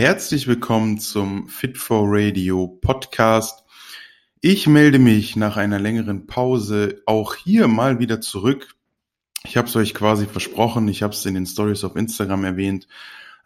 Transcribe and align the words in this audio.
herzlich 0.00 0.46
willkommen 0.46 0.98
zum 0.98 1.46
Fit 1.46 1.76
for 1.76 2.06
Radio 2.06 2.66
Podcast. 2.66 3.64
Ich 4.40 4.66
melde 4.66 4.98
mich 4.98 5.36
nach 5.36 5.58
einer 5.58 5.78
längeren 5.78 6.26
Pause 6.26 7.02
auch 7.04 7.34
hier 7.34 7.68
mal 7.68 7.98
wieder 7.98 8.22
zurück. 8.22 8.76
Ich 9.44 9.58
habe 9.58 9.68
es 9.68 9.76
euch 9.76 9.92
quasi 9.92 10.24
versprochen, 10.24 10.88
ich 10.88 11.02
habe 11.02 11.12
es 11.12 11.26
in 11.26 11.34
den 11.34 11.44
Stories 11.44 11.84
auf 11.84 11.96
Instagram 11.96 12.44
erwähnt, 12.44 12.88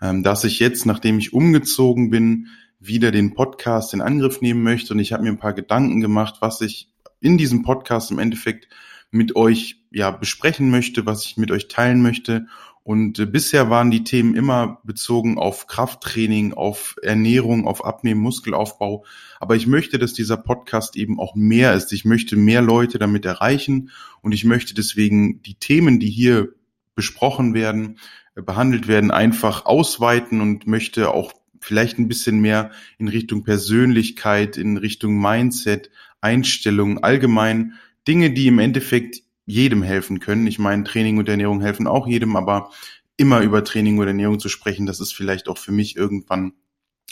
ähm, 0.01 0.23
dass 0.23 0.45
ich 0.45 0.61
jetzt, 0.61 0.87
nachdem 0.87 1.19
ich 1.19 1.33
umgezogen 1.33 2.11
bin, 2.11 2.47
wieder 2.79 3.11
den 3.11 3.35
Podcast 3.35 3.93
in 3.93 4.01
Angriff 4.01 4.41
nehmen 4.41 4.63
möchte. 4.63 4.95
Und 4.95 5.01
ich 5.01 5.13
habe 5.13 5.25
mir 5.25 5.31
ein 5.31 5.39
paar 5.39 5.55
Gedanken 5.55 6.01
gemacht, 6.01 6.37
was 6.39 6.61
ich 6.61 6.89
in 7.19 7.37
diesem 7.37 7.65
Podcast 7.65 8.13
im 8.13 8.21
Endeffekt 8.21 8.69
mit 9.11 9.35
euch 9.35 9.83
ja 9.91 10.13
besprechen 10.13 10.71
möchte, 10.71 11.05
was 11.05 11.25
ich 11.25 11.37
mit 11.37 11.51
euch 11.51 11.67
teilen 11.67 12.01
möchte. 12.01 12.47
Und 12.85 13.19
äh, 13.19 13.25
bisher 13.25 13.71
waren 13.71 13.91
die 13.91 14.05
Themen 14.05 14.35
immer 14.35 14.79
bezogen 14.85 15.39
auf 15.39 15.67
Krafttraining, 15.67 16.53
auf 16.53 16.97
Ernährung, 17.03 17.67
auf 17.67 17.83
Abnehmen, 17.83 18.21
Muskelaufbau. 18.21 19.07
Aber 19.41 19.57
ich 19.57 19.67
möchte, 19.67 19.99
dass 19.99 20.13
dieser 20.13 20.37
Podcast 20.37 20.95
eben 20.95 21.19
auch 21.19 21.35
mehr 21.35 21.73
ist. 21.73 21.93
Ich 21.95 22.05
möchte 22.05 22.37
mehr 22.37 22.61
Leute 22.61 22.99
damit 22.99 23.25
erreichen 23.25 23.91
und 24.21 24.33
ich 24.33 24.45
möchte 24.45 24.75
deswegen 24.75 25.41
die 25.43 25.55
Themen, 25.55 25.99
die 25.99 26.11
hier 26.11 26.51
besprochen 26.95 27.55
werden, 27.55 27.99
äh, 28.37 28.43
behandelt 28.43 28.87
werden, 28.87 29.11
einfach 29.11 29.65
ausweiten 29.65 30.43
und 30.43 30.67
möchte 30.67 31.11
auch 31.11 31.33
vielleicht 31.61 31.99
ein 31.99 32.09
bisschen 32.09 32.41
mehr 32.41 32.71
in 32.99 33.09
Richtung 33.09 33.45
Persönlichkeit, 33.45 34.59
in 34.59 34.77
Richtung 34.77 35.19
Mindset, 35.19 35.91
Einstellung, 36.21 37.03
allgemein 37.03 37.73
Dinge, 38.07 38.31
die 38.31 38.47
im 38.47 38.59
Endeffekt 38.59 39.23
jedem 39.47 39.83
helfen 39.83 40.21
können. 40.21 40.47
Ich 40.47 40.59
meine, 40.59 40.85
Training 40.85 41.19
und 41.19 41.29
Ernährung 41.29 41.61
helfen 41.61 41.87
auch 41.87 42.07
jedem, 42.07 42.37
aber 42.37 42.71
immer 43.17 43.41
über 43.41 43.65
Training 43.65 43.99
oder 43.99 44.09
Ernährung 44.09 44.39
zu 44.39 44.49
sprechen, 44.49 44.87
das 44.87 45.01
ist 45.01 45.15
vielleicht 45.15 45.49
auch 45.49 45.59
für 45.59 45.73
mich 45.73 45.97
irgendwann 45.97 46.55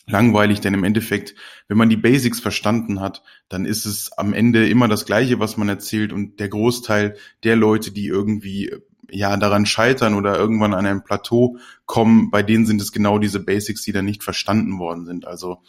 langweilig, 0.06 0.60
denn 0.60 0.74
im 0.74 0.84
Endeffekt, 0.84 1.34
wenn 1.68 1.77
man 1.77 1.88
die 1.88 1.96
Basics 1.96 2.41
verstanden 2.41 3.00
hat, 3.00 3.22
dann 3.48 3.64
ist 3.64 3.86
es 3.86 4.10
am 4.12 4.33
Ende 4.33 4.69
immer 4.69 4.88
das 4.88 5.06
Gleiche, 5.06 5.38
was 5.38 5.56
man 5.56 5.69
erzählt 5.69 6.12
und 6.12 6.41
der 6.41 6.48
Großteil 6.48 7.16
der 7.44 7.56
Leute, 7.56 7.92
die 7.92 8.06
irgendwie 8.06 8.75
ja 9.10 9.36
daran 9.36 9.66
scheitern 9.66 10.14
oder 10.14 10.36
irgendwann 10.36 10.75
an 10.75 10.86
ein 10.86 11.05
Plateau 11.05 11.58
kommen, 11.86 12.30
bei 12.30 12.42
denen 12.42 12.66
sind 12.66 12.80
es 12.80 12.92
genau 12.92 13.19
diese 13.19 13.41
Basics, 13.41 13.83
die 13.83 13.92
dann 13.92 14.06
nicht 14.06 14.25
verstanden 14.25 14.78
worden 14.78 15.05
sind. 15.05 15.27
Also 15.27 15.62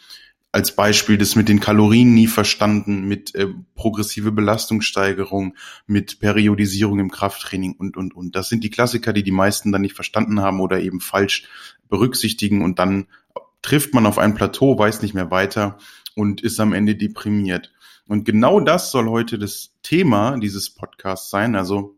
als 0.54 0.76
Beispiel 0.76 1.18
das 1.18 1.34
mit 1.34 1.48
den 1.48 1.58
Kalorien 1.58 2.14
nie 2.14 2.28
verstanden, 2.28 3.08
mit 3.08 3.34
äh, 3.34 3.48
progressive 3.74 4.30
Belastungssteigerung, 4.30 5.56
mit 5.88 6.20
Periodisierung 6.20 7.00
im 7.00 7.10
Krafttraining 7.10 7.74
und, 7.76 7.96
und, 7.96 8.14
und. 8.14 8.36
Das 8.36 8.50
sind 8.50 8.62
die 8.62 8.70
Klassiker, 8.70 9.12
die 9.12 9.24
die 9.24 9.32
meisten 9.32 9.72
dann 9.72 9.80
nicht 9.80 9.96
verstanden 9.96 10.42
haben 10.42 10.60
oder 10.60 10.78
eben 10.78 11.00
falsch 11.00 11.48
berücksichtigen 11.88 12.62
und 12.62 12.78
dann 12.78 13.08
trifft 13.62 13.94
man 13.94 14.06
auf 14.06 14.16
ein 14.16 14.36
Plateau, 14.36 14.78
weiß 14.78 15.02
nicht 15.02 15.12
mehr 15.12 15.32
weiter 15.32 15.76
und 16.14 16.40
ist 16.40 16.60
am 16.60 16.72
Ende 16.72 16.94
deprimiert. 16.94 17.72
Und 18.06 18.24
genau 18.24 18.60
das 18.60 18.92
soll 18.92 19.08
heute 19.08 19.40
das 19.40 19.72
Thema 19.82 20.38
dieses 20.38 20.70
Podcasts 20.70 21.30
sein. 21.30 21.56
Also 21.56 21.96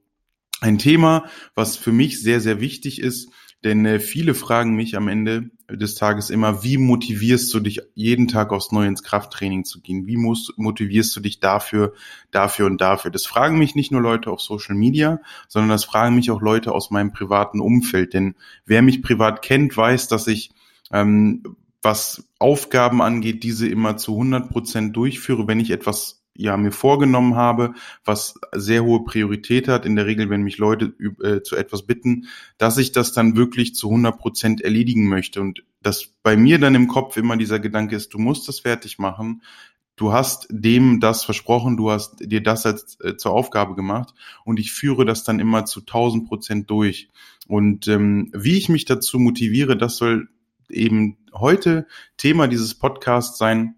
ein 0.62 0.78
Thema, 0.78 1.26
was 1.54 1.76
für 1.76 1.92
mich 1.92 2.22
sehr, 2.22 2.40
sehr 2.40 2.58
wichtig 2.58 3.02
ist, 3.02 3.28
denn 3.64 3.84
äh, 3.84 4.00
viele 4.00 4.32
fragen 4.32 4.76
mich 4.76 4.96
am 4.96 5.08
Ende 5.08 5.50
des 5.68 5.94
Tages 5.96 6.30
immer, 6.30 6.62
wie 6.62 6.78
motivierst 6.78 7.52
du 7.52 7.60
dich 7.60 7.80
jeden 7.94 8.28
Tag 8.28 8.52
aufs 8.52 8.72
Neue 8.72 8.88
ins 8.88 9.02
Krafttraining 9.02 9.64
zu 9.64 9.80
gehen? 9.80 10.06
Wie 10.06 10.16
muss, 10.16 10.52
motivierst 10.56 11.14
du 11.16 11.20
dich 11.20 11.40
dafür, 11.40 11.92
dafür 12.30 12.66
und 12.66 12.80
dafür? 12.80 13.10
Das 13.10 13.26
fragen 13.26 13.58
mich 13.58 13.74
nicht 13.74 13.90
nur 13.90 14.00
Leute 14.00 14.30
auf 14.30 14.40
Social 14.40 14.76
Media, 14.76 15.20
sondern 15.48 15.70
das 15.70 15.84
fragen 15.84 16.14
mich 16.14 16.30
auch 16.30 16.40
Leute 16.40 16.72
aus 16.72 16.90
meinem 16.90 17.12
privaten 17.12 17.60
Umfeld. 17.60 18.14
Denn 18.14 18.36
wer 18.64 18.82
mich 18.82 19.02
privat 19.02 19.42
kennt, 19.42 19.76
weiß, 19.76 20.08
dass 20.08 20.26
ich 20.26 20.50
ähm, 20.92 21.42
was 21.82 22.28
Aufgaben 22.38 23.02
angeht, 23.02 23.42
diese 23.42 23.68
immer 23.68 23.96
zu 23.96 24.12
100 24.12 24.50
Prozent 24.50 24.96
durchführe, 24.96 25.46
wenn 25.46 25.60
ich 25.60 25.70
etwas 25.70 26.25
ja 26.38 26.56
mir 26.56 26.72
vorgenommen 26.72 27.34
habe, 27.34 27.74
was 28.04 28.34
sehr 28.52 28.84
hohe 28.84 29.04
Priorität 29.04 29.68
hat, 29.68 29.86
in 29.86 29.96
der 29.96 30.06
Regel, 30.06 30.30
wenn 30.30 30.42
mich 30.42 30.58
Leute 30.58 30.94
äh, 31.22 31.42
zu 31.42 31.56
etwas 31.56 31.86
bitten, 31.86 32.26
dass 32.58 32.78
ich 32.78 32.92
das 32.92 33.12
dann 33.12 33.36
wirklich 33.36 33.74
zu 33.74 33.88
100 33.88 34.18
Prozent 34.18 34.60
erledigen 34.60 35.08
möchte. 35.08 35.40
Und 35.40 35.64
dass 35.82 36.08
bei 36.22 36.36
mir 36.36 36.58
dann 36.58 36.74
im 36.74 36.88
Kopf 36.88 37.16
immer 37.16 37.36
dieser 37.36 37.60
Gedanke 37.60 37.96
ist, 37.96 38.14
du 38.14 38.18
musst 38.18 38.48
das 38.48 38.60
fertig 38.60 38.98
machen, 38.98 39.42
du 39.96 40.12
hast 40.12 40.46
dem 40.50 41.00
das 41.00 41.24
versprochen, 41.24 41.76
du 41.76 41.90
hast 41.90 42.20
dir 42.20 42.42
das 42.42 42.66
als 42.66 42.98
äh, 43.00 43.16
zur 43.16 43.32
Aufgabe 43.32 43.74
gemacht 43.74 44.14
und 44.44 44.60
ich 44.60 44.72
führe 44.72 45.04
das 45.04 45.24
dann 45.24 45.40
immer 45.40 45.64
zu 45.64 45.80
1000 45.80 46.28
Prozent 46.28 46.70
durch. 46.70 47.08
Und 47.48 47.88
ähm, 47.88 48.30
wie 48.34 48.56
ich 48.56 48.68
mich 48.68 48.84
dazu 48.84 49.18
motiviere, 49.18 49.76
das 49.76 49.96
soll 49.96 50.28
eben 50.68 51.16
heute 51.32 51.86
Thema 52.16 52.48
dieses 52.48 52.74
Podcasts 52.74 53.38
sein, 53.38 53.76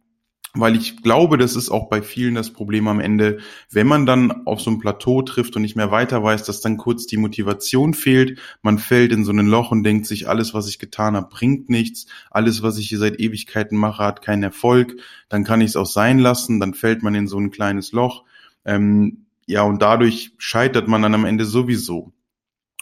weil 0.54 0.76
ich 0.76 1.02
glaube, 1.02 1.36
das 1.36 1.56
ist 1.56 1.70
auch 1.70 1.88
bei 1.88 2.02
vielen 2.02 2.34
das 2.34 2.52
Problem 2.52 2.88
am 2.88 3.00
Ende, 3.00 3.38
wenn 3.70 3.86
man 3.86 4.06
dann 4.06 4.46
auf 4.46 4.60
so 4.60 4.70
ein 4.70 4.78
Plateau 4.78 5.22
trifft 5.22 5.54
und 5.56 5.62
nicht 5.62 5.76
mehr 5.76 5.90
weiter 5.90 6.22
weiß, 6.22 6.44
dass 6.44 6.60
dann 6.60 6.78
kurz 6.78 7.06
die 7.06 7.16
Motivation 7.18 7.94
fehlt, 7.94 8.38
man 8.62 8.78
fällt 8.78 9.12
in 9.12 9.24
so 9.24 9.32
ein 9.32 9.46
Loch 9.46 9.70
und 9.70 9.82
denkt 9.84 10.06
sich, 10.06 10.28
alles, 10.28 10.54
was 10.54 10.68
ich 10.68 10.78
getan 10.78 11.16
habe, 11.16 11.28
bringt 11.28 11.68
nichts, 11.68 12.06
alles, 12.30 12.62
was 12.62 12.78
ich 12.78 12.88
hier 12.88 12.98
seit 12.98 13.20
Ewigkeiten 13.20 13.76
mache, 13.76 14.02
hat 14.02 14.22
keinen 14.22 14.42
Erfolg, 14.42 14.96
dann 15.28 15.44
kann 15.44 15.60
ich 15.60 15.70
es 15.70 15.76
auch 15.76 15.86
sein 15.86 16.18
lassen, 16.18 16.60
dann 16.60 16.74
fällt 16.74 17.02
man 17.02 17.14
in 17.14 17.28
so 17.28 17.38
ein 17.38 17.50
kleines 17.50 17.92
Loch. 17.92 18.24
Ähm, 18.64 19.26
ja, 19.46 19.62
und 19.62 19.80
dadurch 19.80 20.32
scheitert 20.38 20.88
man 20.88 21.02
dann 21.02 21.14
am 21.14 21.24
Ende 21.24 21.44
sowieso. 21.44 22.12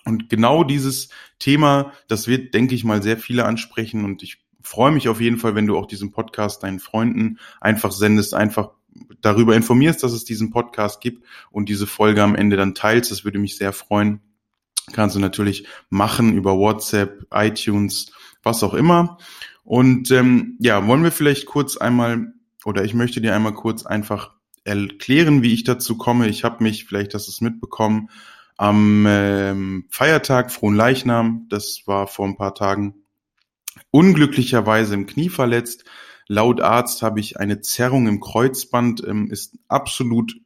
Und 0.05 0.29
genau 0.29 0.63
dieses 0.63 1.09
Thema, 1.41 1.93
das 2.09 2.29
wird, 2.29 2.55
denke 2.55 2.75
ich 2.75 2.85
mal, 2.85 3.03
sehr 3.03 3.17
viele 3.19 3.45
ansprechen. 3.45 4.05
Und 4.05 4.23
ich 4.23 4.39
freue 4.67 4.91
mich 4.91 5.09
auf 5.09 5.21
jeden 5.21 5.39
Fall, 5.39 5.55
wenn 5.55 5.67
du 5.67 5.79
auch 5.79 5.87
diesen 5.87 6.11
Podcast 6.11 6.63
deinen 6.65 6.81
Freunden 6.81 7.39
einfach 7.61 7.93
sendest, 7.93 8.35
einfach 8.35 8.71
darüber 9.21 9.55
informierst, 9.55 10.03
dass 10.03 10.13
es 10.13 10.25
diesen 10.25 10.51
Podcast 10.51 11.01
gibt 11.01 11.25
und 11.51 11.69
diese 11.69 11.87
Folge 11.87 12.23
am 12.23 12.35
Ende 12.35 12.57
dann 12.57 12.75
teilst. 12.75 13.11
Das 13.11 13.25
würde 13.25 13.39
mich 13.39 13.57
sehr 13.57 13.73
freuen. 13.73 14.21
Kannst 14.93 15.15
du 15.15 15.21
natürlich 15.21 15.67
machen 15.89 16.35
über 16.35 16.59
WhatsApp, 16.59 17.27
iTunes, 17.33 18.11
was 18.43 18.63
auch 18.65 18.75
immer. 18.75 19.19
Und 19.63 20.11
ähm, 20.11 20.57
ja, 20.59 20.85
wollen 20.87 21.05
wir 21.05 21.13
vielleicht 21.13 21.47
kurz 21.47 21.77
einmal 21.77 22.33
oder 22.65 22.85
ich 22.85 22.95
möchte 22.95 23.21
dir 23.21 23.35
einmal 23.35 23.55
kurz 23.55 23.87
einfach 23.87 24.33
erklären, 24.65 25.43
wie 25.43 25.55
ich 25.55 25.63
dazu 25.63 25.97
komme. 25.97 26.29
Ich 26.29 26.43
habe 26.43 26.65
mich, 26.65 26.87
vielleicht 26.87 27.15
hast 27.15 27.29
du 27.29 27.31
es 27.31 27.41
mitbekommen, 27.41 28.11
am 28.57 29.07
ähm, 29.07 29.87
Feiertag 29.91 30.51
Frohen 30.51 30.75
Leichnam, 30.75 31.47
das 31.51 31.83
war 31.87 32.09
vor 32.09 32.27
ein 32.27 32.37
paar 32.37 32.55
Tagen, 32.55 33.06
unglücklicherweise 33.91 34.95
im 34.95 35.07
Knie 35.07 35.29
verletzt. 35.29 35.85
Laut 36.29 36.61
Arzt 36.61 37.03
habe 37.03 37.21
ich 37.21 37.39
eine 37.39 37.61
Zerrung 37.61 38.09
im 38.09 38.21
Kreuzband, 38.21 39.03
ähm, 39.07 39.31
ist 39.31 39.59
absolut 39.69 40.37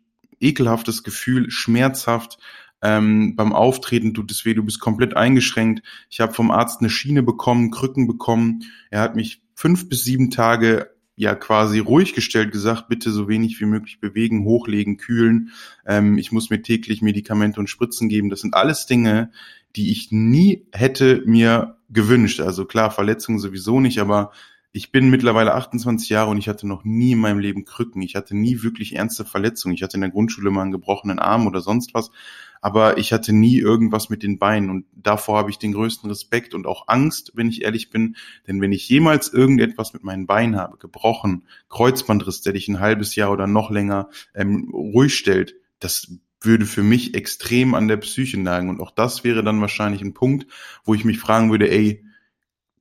ekelhaftes 0.40 1.02
Gefühl, 1.02 1.50
schmerzhaft. 1.50 2.38
Ähm, 2.82 3.36
beim 3.36 3.52
Auftreten 3.52 4.14
tut 4.14 4.30
es 4.30 4.44
weh, 4.44 4.54
du 4.54 4.64
bist 4.64 4.80
komplett 4.80 5.16
eingeschränkt. 5.16 5.82
Ich 6.08 6.20
habe 6.20 6.32
vom 6.32 6.50
Arzt 6.50 6.80
eine 6.80 6.90
Schiene 6.90 7.22
bekommen, 7.22 7.70
Krücken 7.70 8.06
bekommen. 8.06 8.64
Er 8.90 9.00
hat 9.00 9.16
mich 9.16 9.42
fünf 9.54 9.88
bis 9.88 10.04
sieben 10.04 10.30
Tage 10.30 10.90
ja 11.16 11.34
quasi 11.34 11.80
ruhig 11.80 12.14
gestellt, 12.14 12.50
gesagt, 12.50 12.88
bitte 12.88 13.10
so 13.10 13.28
wenig 13.28 13.60
wie 13.60 13.66
möglich 13.66 14.00
bewegen, 14.00 14.46
hochlegen, 14.46 14.96
kühlen. 14.96 15.50
Ähm, 15.84 16.16
ich 16.16 16.32
muss 16.32 16.48
mir 16.48 16.62
täglich 16.62 17.02
Medikamente 17.02 17.60
und 17.60 17.68
Spritzen 17.68 18.08
geben. 18.08 18.30
Das 18.30 18.40
sind 18.40 18.54
alles 18.54 18.86
Dinge, 18.86 19.30
die 19.76 19.90
ich 19.90 20.10
nie 20.10 20.66
hätte 20.72 21.22
mir 21.26 21.76
gewünscht. 21.88 22.40
Also 22.40 22.64
klar, 22.64 22.90
Verletzungen 22.90 23.38
sowieso 23.38 23.80
nicht, 23.80 23.98
aber 23.98 24.32
ich 24.72 24.92
bin 24.92 25.10
mittlerweile 25.10 25.54
28 25.54 26.08
Jahre 26.08 26.30
und 26.30 26.38
ich 26.38 26.48
hatte 26.48 26.66
noch 26.66 26.84
nie 26.84 27.12
in 27.12 27.18
meinem 27.18 27.40
Leben 27.40 27.64
Krücken. 27.64 28.02
Ich 28.02 28.14
hatte 28.14 28.36
nie 28.36 28.62
wirklich 28.62 28.94
ernste 28.94 29.24
Verletzungen. 29.24 29.74
Ich 29.74 29.82
hatte 29.82 29.96
in 29.96 30.02
der 30.02 30.10
Grundschule 30.10 30.50
mal 30.50 30.62
einen 30.62 30.70
gebrochenen 30.70 31.18
Arm 31.18 31.48
oder 31.48 31.60
sonst 31.60 31.92
was, 31.92 32.12
aber 32.60 32.98
ich 32.98 33.12
hatte 33.12 33.32
nie 33.32 33.58
irgendwas 33.58 34.10
mit 34.10 34.22
den 34.22 34.38
Beinen 34.38 34.70
und 34.70 34.84
davor 34.92 35.38
habe 35.38 35.50
ich 35.50 35.58
den 35.58 35.72
größten 35.72 36.08
Respekt 36.08 36.54
und 36.54 36.66
auch 36.66 36.86
Angst, 36.86 37.32
wenn 37.34 37.48
ich 37.48 37.62
ehrlich 37.62 37.90
bin, 37.90 38.16
denn 38.46 38.60
wenn 38.60 38.70
ich 38.70 38.88
jemals 38.88 39.32
irgendetwas 39.32 39.92
mit 39.92 40.04
meinen 40.04 40.26
Beinen 40.26 40.56
habe, 40.56 40.76
gebrochen, 40.76 41.46
Kreuzbandriss, 41.68 42.42
der 42.42 42.52
dich 42.52 42.68
ein 42.68 42.80
halbes 42.80 43.16
Jahr 43.16 43.32
oder 43.32 43.46
noch 43.48 43.70
länger 43.70 44.08
ähm, 44.34 44.70
ruhig 44.72 45.16
stellt, 45.16 45.56
das 45.80 46.12
würde 46.40 46.66
für 46.66 46.82
mich 46.82 47.14
extrem 47.14 47.74
an 47.74 47.88
der 47.88 47.98
Psyche 47.98 48.38
nagen. 48.38 48.68
Und 48.68 48.80
auch 48.80 48.90
das 48.90 49.24
wäre 49.24 49.42
dann 49.44 49.60
wahrscheinlich 49.60 50.02
ein 50.02 50.14
Punkt, 50.14 50.46
wo 50.84 50.94
ich 50.94 51.04
mich 51.04 51.18
fragen 51.18 51.50
würde, 51.50 51.70
ey, 51.70 52.04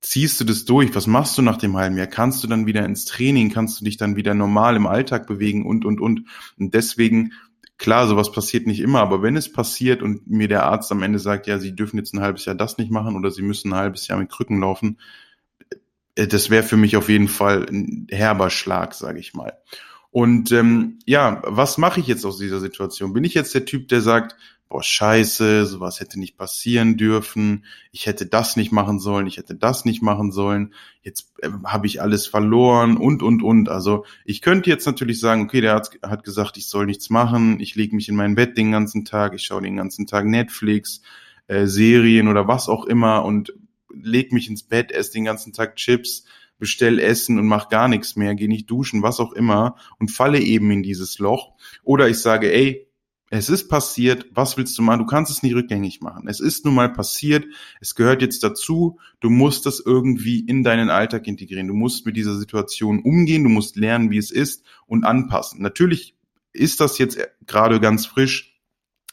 ziehst 0.02 0.40
du 0.40 0.46
das 0.46 0.66
durch? 0.66 0.96
Was 0.96 1.08
machst 1.08 1.38
du 1.38 1.42
nach 1.42 1.58
dem 1.58 1.76
halben 1.76 1.98
Jahr? 1.98 2.08
Kannst 2.08 2.44
du 2.44 2.48
dann 2.48 2.66
wieder 2.66 2.86
ins 2.86 3.06
Training? 3.06 3.52
Kannst 3.52 3.80
du 3.80 3.86
dich 3.86 3.98
dann 3.98 4.16
wieder 4.16 4.34
normal 4.34 4.76
im 4.76 4.88
Alltag 4.88 5.28
bewegen 5.28 5.66
und, 5.66 5.86
und, 5.86 6.00
und? 6.00 6.24
Und 6.58 6.74
deswegen, 6.74 7.34
klar, 7.78 8.08
sowas 8.08 8.32
passiert 8.32 8.66
nicht 8.66 8.80
immer, 8.80 9.02
aber 9.02 9.22
wenn 9.22 9.36
es 9.36 9.52
passiert 9.52 10.02
und 10.02 10.28
mir 10.28 10.48
der 10.48 10.64
Arzt 10.64 10.92
am 10.92 11.04
Ende 11.04 11.20
sagt, 11.20 11.48
ja, 11.48 11.60
sie 11.60 11.76
dürfen 11.76 11.98
jetzt 11.98 12.14
ein 12.14 12.22
halbes 12.22 12.46
Jahr 12.46 12.56
das 12.56 12.78
nicht 12.78 12.92
machen 12.92 13.16
oder 13.16 13.32
sie 13.32 13.42
müssen 13.42 13.74
ein 13.74 13.80
halbes 13.80 14.08
Jahr 14.08 14.20
mit 14.20 14.30
Krücken 14.30 14.62
laufen, 14.62 15.00
äh, 16.16 16.28
das 16.28 16.50
wäre 16.50 16.64
für 16.64 16.78
mich 16.78 16.96
auf 16.96 17.10
jeden 17.10 17.28
Fall 17.28 17.66
ein 17.70 18.08
herber 18.10 18.50
Schlag, 18.50 18.94
sage 18.94 19.20
ich 19.20 19.34
mal. 19.34 19.54
Und 20.12 20.52
ähm, 20.52 21.00
ja, 21.06 21.42
was 21.46 21.78
mache 21.78 22.00
ich 22.00 22.08
jetzt 22.08 22.26
aus 22.26 22.38
dieser 22.38 22.60
Situation? 22.60 23.14
Bin 23.14 23.24
ich 23.24 23.36
jetzt 23.36 23.54
der 23.54 23.66
Typ, 23.66 23.88
der 23.90 24.02
sagt, 24.02 24.36
boah, 24.70 24.84
scheiße, 24.84 25.66
sowas 25.66 26.00
hätte 26.00 26.20
nicht 26.20 26.38
passieren 26.38 26.96
dürfen, 26.96 27.66
ich 27.92 28.06
hätte 28.06 28.28
das 28.28 28.56
nicht 28.56 28.72
machen 28.72 29.00
sollen, 29.00 29.26
ich 29.26 29.38
hätte 29.38 29.56
das 29.56 29.84
nicht 29.84 30.04
machen 30.04 30.32
sollen, 30.32 30.76
jetzt 31.02 31.34
äh, 31.42 31.50
habe 31.66 31.88
ich 31.88 32.02
alles 32.02 32.28
verloren 32.28 32.96
und, 32.96 33.24
und, 33.24 33.42
und. 33.42 33.68
Also 33.68 34.06
ich 34.26 34.42
könnte 34.42 34.70
jetzt 34.70 34.86
natürlich 34.86 35.20
sagen, 35.20 35.42
okay, 35.42 35.62
der 35.62 35.74
Arzt 35.74 35.98
hat 36.04 36.24
gesagt, 36.24 36.56
ich 36.58 36.68
soll 36.68 36.86
nichts 36.86 37.10
machen, 37.10 37.60
ich 37.60 37.76
lege 37.76 37.96
mich 37.96 38.10
in 38.10 38.16
mein 38.16 38.36
Bett 38.36 38.58
den 38.58 38.72
ganzen 38.72 39.06
Tag, 39.06 39.34
ich 39.34 39.44
schaue 39.44 39.64
den 39.64 39.78
ganzen 39.78 40.06
Tag 40.06 40.26
Netflix, 40.26 41.02
äh, 41.48 41.66
Serien 41.66 42.28
oder 42.28 42.48
was 42.48 42.70
auch 42.70 42.86
immer 42.86 43.26
und 43.26 43.54
leg 43.92 44.32
mich 44.32 44.50
ins 44.50 44.62
Bett, 44.64 44.92
esse 44.92 45.14
den 45.14 45.26
ganzen 45.26 45.52
Tag 45.52 45.78
Chips, 45.78 46.26
bestell 46.60 47.00
Essen 47.00 47.40
und 47.40 47.48
mach 47.48 47.70
gar 47.70 47.88
nichts 47.88 48.16
mehr, 48.16 48.36
geh 48.36 48.48
nicht 48.48 48.70
duschen, 48.70 49.02
was 49.02 49.20
auch 49.20 49.34
immer 49.34 49.76
und 49.98 50.12
falle 50.12 50.40
eben 50.40 50.70
in 50.72 50.84
dieses 50.84 51.18
Loch. 51.18 51.54
Oder 51.84 52.10
ich 52.10 52.20
sage, 52.20 52.54
ey, 52.54 52.90
es 53.32 53.50
ist 53.50 53.68
passiert, 53.70 54.26
was 54.34 54.58
willst 54.58 54.78
du 54.78 54.82
machen? 54.82 55.00
Du 55.00 55.06
kannst 55.06 55.32
es 55.32 55.44
nicht 55.44 55.54
rückgängig 55.54 56.02
machen. 56.02 56.28
Es 56.28 56.40
ist 56.40 56.66
nun 56.66 56.74
mal 56.74 56.92
passiert, 56.92 57.46
es 57.80 57.94
gehört 57.94 58.22
jetzt 58.22 58.44
dazu, 58.44 59.00
du 59.20 59.30
musst 59.30 59.66
das 59.66 59.80
irgendwie 59.80 60.40
in 60.40 60.64
deinen 60.64 60.90
Alltag 60.90 61.28
integrieren. 61.28 61.68
Du 61.68 61.76
musst 61.76 62.06
mit 62.06 62.18
dieser 62.18 62.36
Situation 62.36 63.02
umgehen, 63.04 63.44
du 63.44 63.50
musst 63.50 63.76
lernen, 63.76 64.10
wie 64.10 64.18
es 64.18 64.32
ist 64.32 64.64
und 64.88 65.04
anpassen. 65.04 65.62
Natürlich 65.62 66.16
ist 66.54 66.80
das 66.80 66.98
jetzt 66.98 67.20
gerade 67.46 67.80
ganz 67.80 68.08
frisch. 68.08 68.60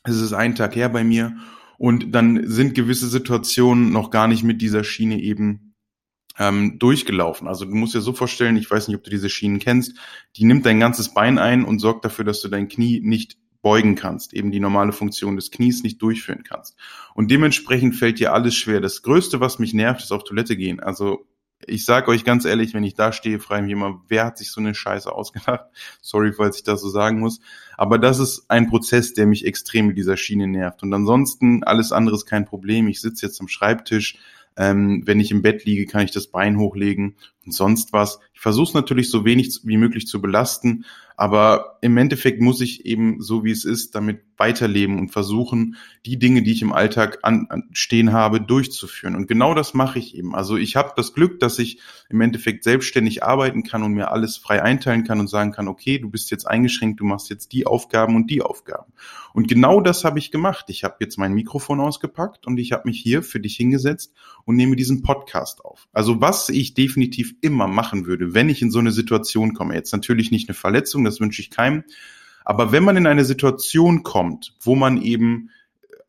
Es 0.04 0.16
ist 0.16 0.32
ein 0.32 0.54
Tag 0.54 0.76
her 0.76 0.88
bei 0.88 1.04
mir 1.04 1.36
und 1.78 2.12
dann 2.12 2.48
sind 2.48 2.74
gewisse 2.74 3.08
Situationen 3.08 3.92
noch 3.92 4.10
gar 4.10 4.28
nicht 4.28 4.44
mit 4.44 4.62
dieser 4.62 4.82
Schiene 4.82 5.20
eben 5.20 5.65
ähm, 6.38 6.78
durchgelaufen. 6.78 7.48
Also 7.48 7.64
du 7.64 7.74
musst 7.74 7.94
dir 7.94 8.00
so 8.00 8.12
vorstellen, 8.12 8.56
ich 8.56 8.70
weiß 8.70 8.88
nicht, 8.88 8.96
ob 8.96 9.04
du 9.04 9.10
diese 9.10 9.30
Schienen 9.30 9.58
kennst, 9.58 9.96
die 10.36 10.44
nimmt 10.44 10.66
dein 10.66 10.80
ganzes 10.80 11.14
Bein 11.14 11.38
ein 11.38 11.64
und 11.64 11.78
sorgt 11.78 12.04
dafür, 12.04 12.24
dass 12.24 12.40
du 12.40 12.48
dein 12.48 12.68
Knie 12.68 13.00
nicht 13.00 13.38
beugen 13.62 13.96
kannst, 13.96 14.32
eben 14.32 14.52
die 14.52 14.60
normale 14.60 14.92
Funktion 14.92 15.34
des 15.34 15.50
Knies 15.50 15.82
nicht 15.82 16.00
durchführen 16.00 16.44
kannst. 16.44 16.76
Und 17.14 17.30
dementsprechend 17.30 17.96
fällt 17.96 18.20
dir 18.20 18.32
alles 18.32 18.54
schwer. 18.54 18.80
Das 18.80 19.02
Größte, 19.02 19.40
was 19.40 19.58
mich 19.58 19.74
nervt, 19.74 20.02
ist 20.02 20.12
auf 20.12 20.24
Toilette 20.24 20.56
gehen. 20.56 20.78
Also 20.78 21.26
ich 21.66 21.84
sag 21.84 22.06
euch 22.08 22.24
ganz 22.24 22.44
ehrlich, 22.44 22.74
wenn 22.74 22.84
ich 22.84 22.94
da 22.94 23.12
stehe, 23.12 23.40
frage 23.40 23.62
ich 23.62 23.66
mich 23.66 23.72
immer, 23.72 24.02
wer 24.08 24.26
hat 24.26 24.38
sich 24.38 24.50
so 24.50 24.60
eine 24.60 24.74
Scheiße 24.74 25.10
ausgedacht? 25.10 25.64
Sorry, 26.02 26.32
falls 26.32 26.58
ich 26.58 26.62
das 26.64 26.80
so 26.80 26.88
sagen 26.88 27.18
muss. 27.18 27.40
Aber 27.76 27.98
das 27.98 28.18
ist 28.18 28.44
ein 28.48 28.68
Prozess, 28.68 29.14
der 29.14 29.26
mich 29.26 29.44
extrem 29.44 29.86
mit 29.88 29.98
dieser 29.98 30.16
Schiene 30.16 30.46
nervt. 30.46 30.82
Und 30.82 30.92
ansonsten, 30.92 31.64
alles 31.64 31.92
andere 31.92 32.16
ist 32.16 32.26
kein 32.26 32.44
Problem. 32.44 32.88
Ich 32.88 33.00
sitze 33.00 33.26
jetzt 33.26 33.40
am 33.40 33.48
Schreibtisch. 33.48 34.18
Ähm, 34.56 35.02
wenn 35.04 35.20
ich 35.20 35.30
im 35.30 35.42
Bett 35.42 35.64
liege, 35.64 35.86
kann 35.86 36.04
ich 36.04 36.12
das 36.12 36.28
Bein 36.28 36.58
hochlegen 36.58 37.16
und 37.46 37.52
sonst 37.52 37.92
was. 37.92 38.18
Ich 38.34 38.40
versuche 38.40 38.68
es 38.68 38.74
natürlich 38.74 39.08
so 39.08 39.24
wenig 39.24 39.60
wie 39.62 39.78
möglich 39.78 40.06
zu 40.06 40.20
belasten, 40.20 40.84
aber 41.16 41.78
im 41.80 41.96
Endeffekt 41.96 42.42
muss 42.42 42.60
ich 42.60 42.84
eben 42.84 43.22
so 43.22 43.42
wie 43.44 43.50
es 43.50 43.64
ist 43.64 43.94
damit 43.94 44.20
weiterleben 44.36 44.98
und 44.98 45.08
versuchen, 45.08 45.76
die 46.04 46.18
Dinge, 46.18 46.42
die 46.42 46.52
ich 46.52 46.60
im 46.60 46.74
Alltag 46.74 47.20
an, 47.22 47.46
an 47.48 47.70
stehen 47.72 48.12
habe, 48.12 48.38
durchzuführen. 48.38 49.16
Und 49.16 49.26
genau 49.26 49.54
das 49.54 49.72
mache 49.72 49.98
ich 49.98 50.14
eben. 50.14 50.34
Also 50.34 50.58
ich 50.58 50.76
habe 50.76 50.92
das 50.94 51.14
Glück, 51.14 51.40
dass 51.40 51.58
ich 51.58 51.80
im 52.10 52.20
Endeffekt 52.20 52.64
selbstständig 52.64 53.22
arbeiten 53.22 53.62
kann 53.62 53.82
und 53.82 53.92
mir 53.92 54.10
alles 54.10 54.36
frei 54.36 54.62
einteilen 54.62 55.04
kann 55.04 55.20
und 55.20 55.28
sagen 55.28 55.52
kann, 55.52 55.68
okay, 55.68 55.98
du 55.98 56.10
bist 56.10 56.30
jetzt 56.30 56.46
eingeschränkt, 56.46 57.00
du 57.00 57.04
machst 57.04 57.30
jetzt 57.30 57.52
die 57.52 57.66
Aufgaben 57.66 58.14
und 58.14 58.30
die 58.30 58.42
Aufgaben. 58.42 58.92
Und 59.32 59.48
genau 59.48 59.80
das 59.80 60.04
habe 60.04 60.18
ich 60.18 60.30
gemacht. 60.30 60.66
Ich 60.68 60.84
habe 60.84 60.96
jetzt 61.00 61.16
mein 61.18 61.32
Mikrofon 61.32 61.80
ausgepackt 61.80 62.46
und 62.46 62.58
ich 62.58 62.72
habe 62.72 62.88
mich 62.88 63.00
hier 63.00 63.22
für 63.22 63.40
dich 63.40 63.56
hingesetzt 63.56 64.12
und 64.44 64.56
nehme 64.56 64.76
diesen 64.76 65.02
Podcast 65.02 65.64
auf. 65.64 65.88
Also 65.94 66.20
was 66.20 66.50
ich 66.50 66.74
definitiv 66.74 67.35
immer 67.40 67.68
machen 67.68 68.06
würde, 68.06 68.34
wenn 68.34 68.48
ich 68.48 68.62
in 68.62 68.70
so 68.70 68.78
eine 68.78 68.92
Situation 68.92 69.54
komme, 69.54 69.74
jetzt 69.74 69.92
natürlich 69.92 70.30
nicht 70.30 70.48
eine 70.48 70.54
Verletzung, 70.54 71.04
das 71.04 71.20
wünsche 71.20 71.42
ich 71.42 71.50
keinem, 71.50 71.84
aber 72.44 72.72
wenn 72.72 72.84
man 72.84 72.96
in 72.96 73.06
eine 73.06 73.24
Situation 73.24 74.02
kommt, 74.02 74.54
wo 74.60 74.76
man 74.76 75.02
eben 75.02 75.50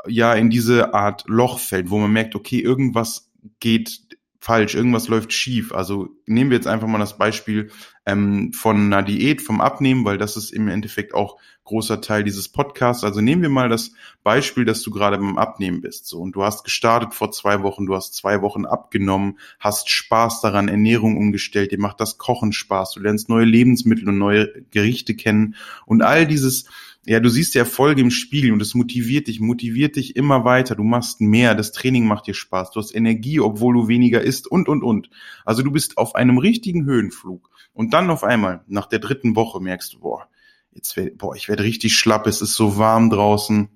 äh, 0.06 0.12
ja 0.12 0.34
in 0.34 0.50
diese 0.50 0.94
Art 0.94 1.24
Loch 1.28 1.60
fällt, 1.60 1.90
wo 1.90 1.98
man 1.98 2.12
merkt, 2.12 2.36
okay, 2.36 2.60
irgendwas 2.60 3.32
geht 3.60 4.02
falsch, 4.48 4.76
irgendwas 4.76 5.10
läuft 5.10 5.34
schief. 5.34 5.74
Also 5.74 6.08
nehmen 6.26 6.52
wir 6.52 6.56
jetzt 6.56 6.68
einfach 6.68 6.88
mal 6.88 7.00
das 7.00 7.18
Beispiel 7.18 7.70
ähm, 8.06 8.54
von 8.54 8.78
einer 8.78 9.04
Diät, 9.04 9.42
vom 9.42 9.60
Abnehmen, 9.60 10.06
weil 10.06 10.18
das 10.18 10.38
ist 10.38 10.52
im 10.52 10.70
Endeffekt 10.70 11.14
auch 11.14 11.38
großer 11.66 12.00
Teil 12.00 12.24
dieses 12.24 12.48
Podcasts. 12.48 13.04
Also 13.04 13.20
nehmen 13.20 13.42
wir 13.42 13.50
mal 13.50 13.68
das 13.68 13.92
Beispiel, 14.24 14.64
dass 14.64 14.82
du 14.84 14.90
gerade 14.90 15.18
beim 15.18 15.38
Abnehmen 15.38 15.82
bist. 15.82 16.06
So 16.06 16.22
und 16.22 16.32
du 16.32 16.44
hast 16.44 16.64
gestartet 16.64 17.14
vor 17.14 17.30
zwei 17.32 17.62
Wochen, 17.62 17.88
du 17.88 17.94
hast 17.94 18.16
zwei 18.16 18.42
Wochen 18.42 18.66
abgenommen, 18.66 19.38
hast 19.60 19.90
Spaß 19.90 20.40
daran, 20.40 20.70
Ernährung 20.70 21.18
umgestellt, 21.18 21.74
dir 21.74 21.80
macht 21.80 22.00
das 22.00 22.18
Kochen 22.18 22.54
Spaß, 22.54 22.94
du 22.94 23.02
lernst 23.02 23.28
neue 23.28 23.44
Lebensmittel 23.44 24.08
und 24.08 24.18
neue 24.18 24.48
Gerichte 24.72 25.14
kennen 25.14 25.56
und 25.86 26.04
all 26.04 26.26
dieses 26.26 26.70
ja, 27.10 27.22
du 27.22 27.30
siehst 27.30 27.54
die 27.54 27.60
Erfolge 27.60 28.02
im 28.02 28.12
Spiegel 28.12 28.52
und 28.52 28.62
es 28.62 28.76
motiviert 28.76 29.28
dich, 29.28 29.40
motiviert 29.40 29.96
dich 29.96 30.18
immer 30.18 30.44
weiter. 30.44 30.76
Du 30.76 30.84
machst 30.84 31.22
mehr, 31.22 31.56
das 31.56 31.72
Training 31.72 32.06
macht 32.06 32.28
dir 32.28 32.34
Spaß, 32.34 32.72
du 32.72 32.82
hast 32.82 32.94
Energie, 32.94 33.40
obwohl 33.40 33.76
du 33.76 33.88
weniger 33.88 34.22
isst 34.22 34.46
und, 34.46 34.68
und, 34.68 34.84
und. 34.84 35.10
Also 35.46 35.64
du 35.64 35.72
bist 35.72 35.98
auf 35.98 36.16
einem 36.16 36.38
richtigen 36.38 36.84
Höhenflug. 36.84 37.50
Und 37.72 37.94
dann 37.94 38.10
auf 38.10 38.26
einmal, 38.26 38.66
nach 38.68 38.88
der 38.88 39.00
dritten 39.00 39.38
Woche, 39.38 39.62
merkst 39.62 39.94
du, 39.94 40.00
boah, 40.00 40.28
jetzt 40.74 40.98
werd, 40.98 41.18
boah, 41.18 41.34
ich 41.34 41.48
werde 41.48 41.64
richtig 41.64 41.96
schlapp, 41.96 42.28
es 42.28 42.42
ist 42.42 42.56
so 42.56 42.78
warm 42.78 43.10
draußen, 43.10 43.70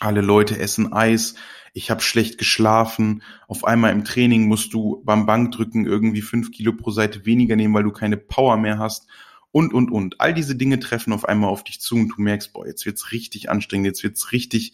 alle 0.00 0.20
Leute 0.20 0.58
essen 0.58 0.92
Eis, 0.92 1.36
ich 1.74 1.92
habe 1.92 2.00
schlecht 2.00 2.38
geschlafen, 2.38 3.22
auf 3.46 3.64
einmal 3.64 3.92
im 3.92 4.04
Training 4.04 4.48
musst 4.48 4.74
du 4.74 5.00
beim 5.04 5.26
Bankdrücken 5.26 5.86
irgendwie 5.86 6.22
fünf 6.22 6.50
Kilo 6.50 6.72
pro 6.72 6.90
Seite 6.90 7.24
weniger 7.24 7.54
nehmen, 7.54 7.74
weil 7.74 7.84
du 7.84 7.92
keine 7.92 8.16
Power 8.16 8.56
mehr 8.56 8.78
hast 8.78 9.06
und, 9.54 9.72
und, 9.72 9.92
und. 9.92 10.20
All 10.20 10.34
diese 10.34 10.56
Dinge 10.56 10.80
treffen 10.80 11.12
auf 11.12 11.28
einmal 11.28 11.48
auf 11.48 11.62
dich 11.62 11.80
zu 11.80 11.94
und 11.94 12.08
du 12.08 12.20
merkst, 12.20 12.52
boah, 12.52 12.66
jetzt 12.66 12.86
wird's 12.86 13.12
richtig 13.12 13.50
anstrengend, 13.50 13.86
jetzt 13.86 14.02
wird's 14.02 14.32
richtig 14.32 14.72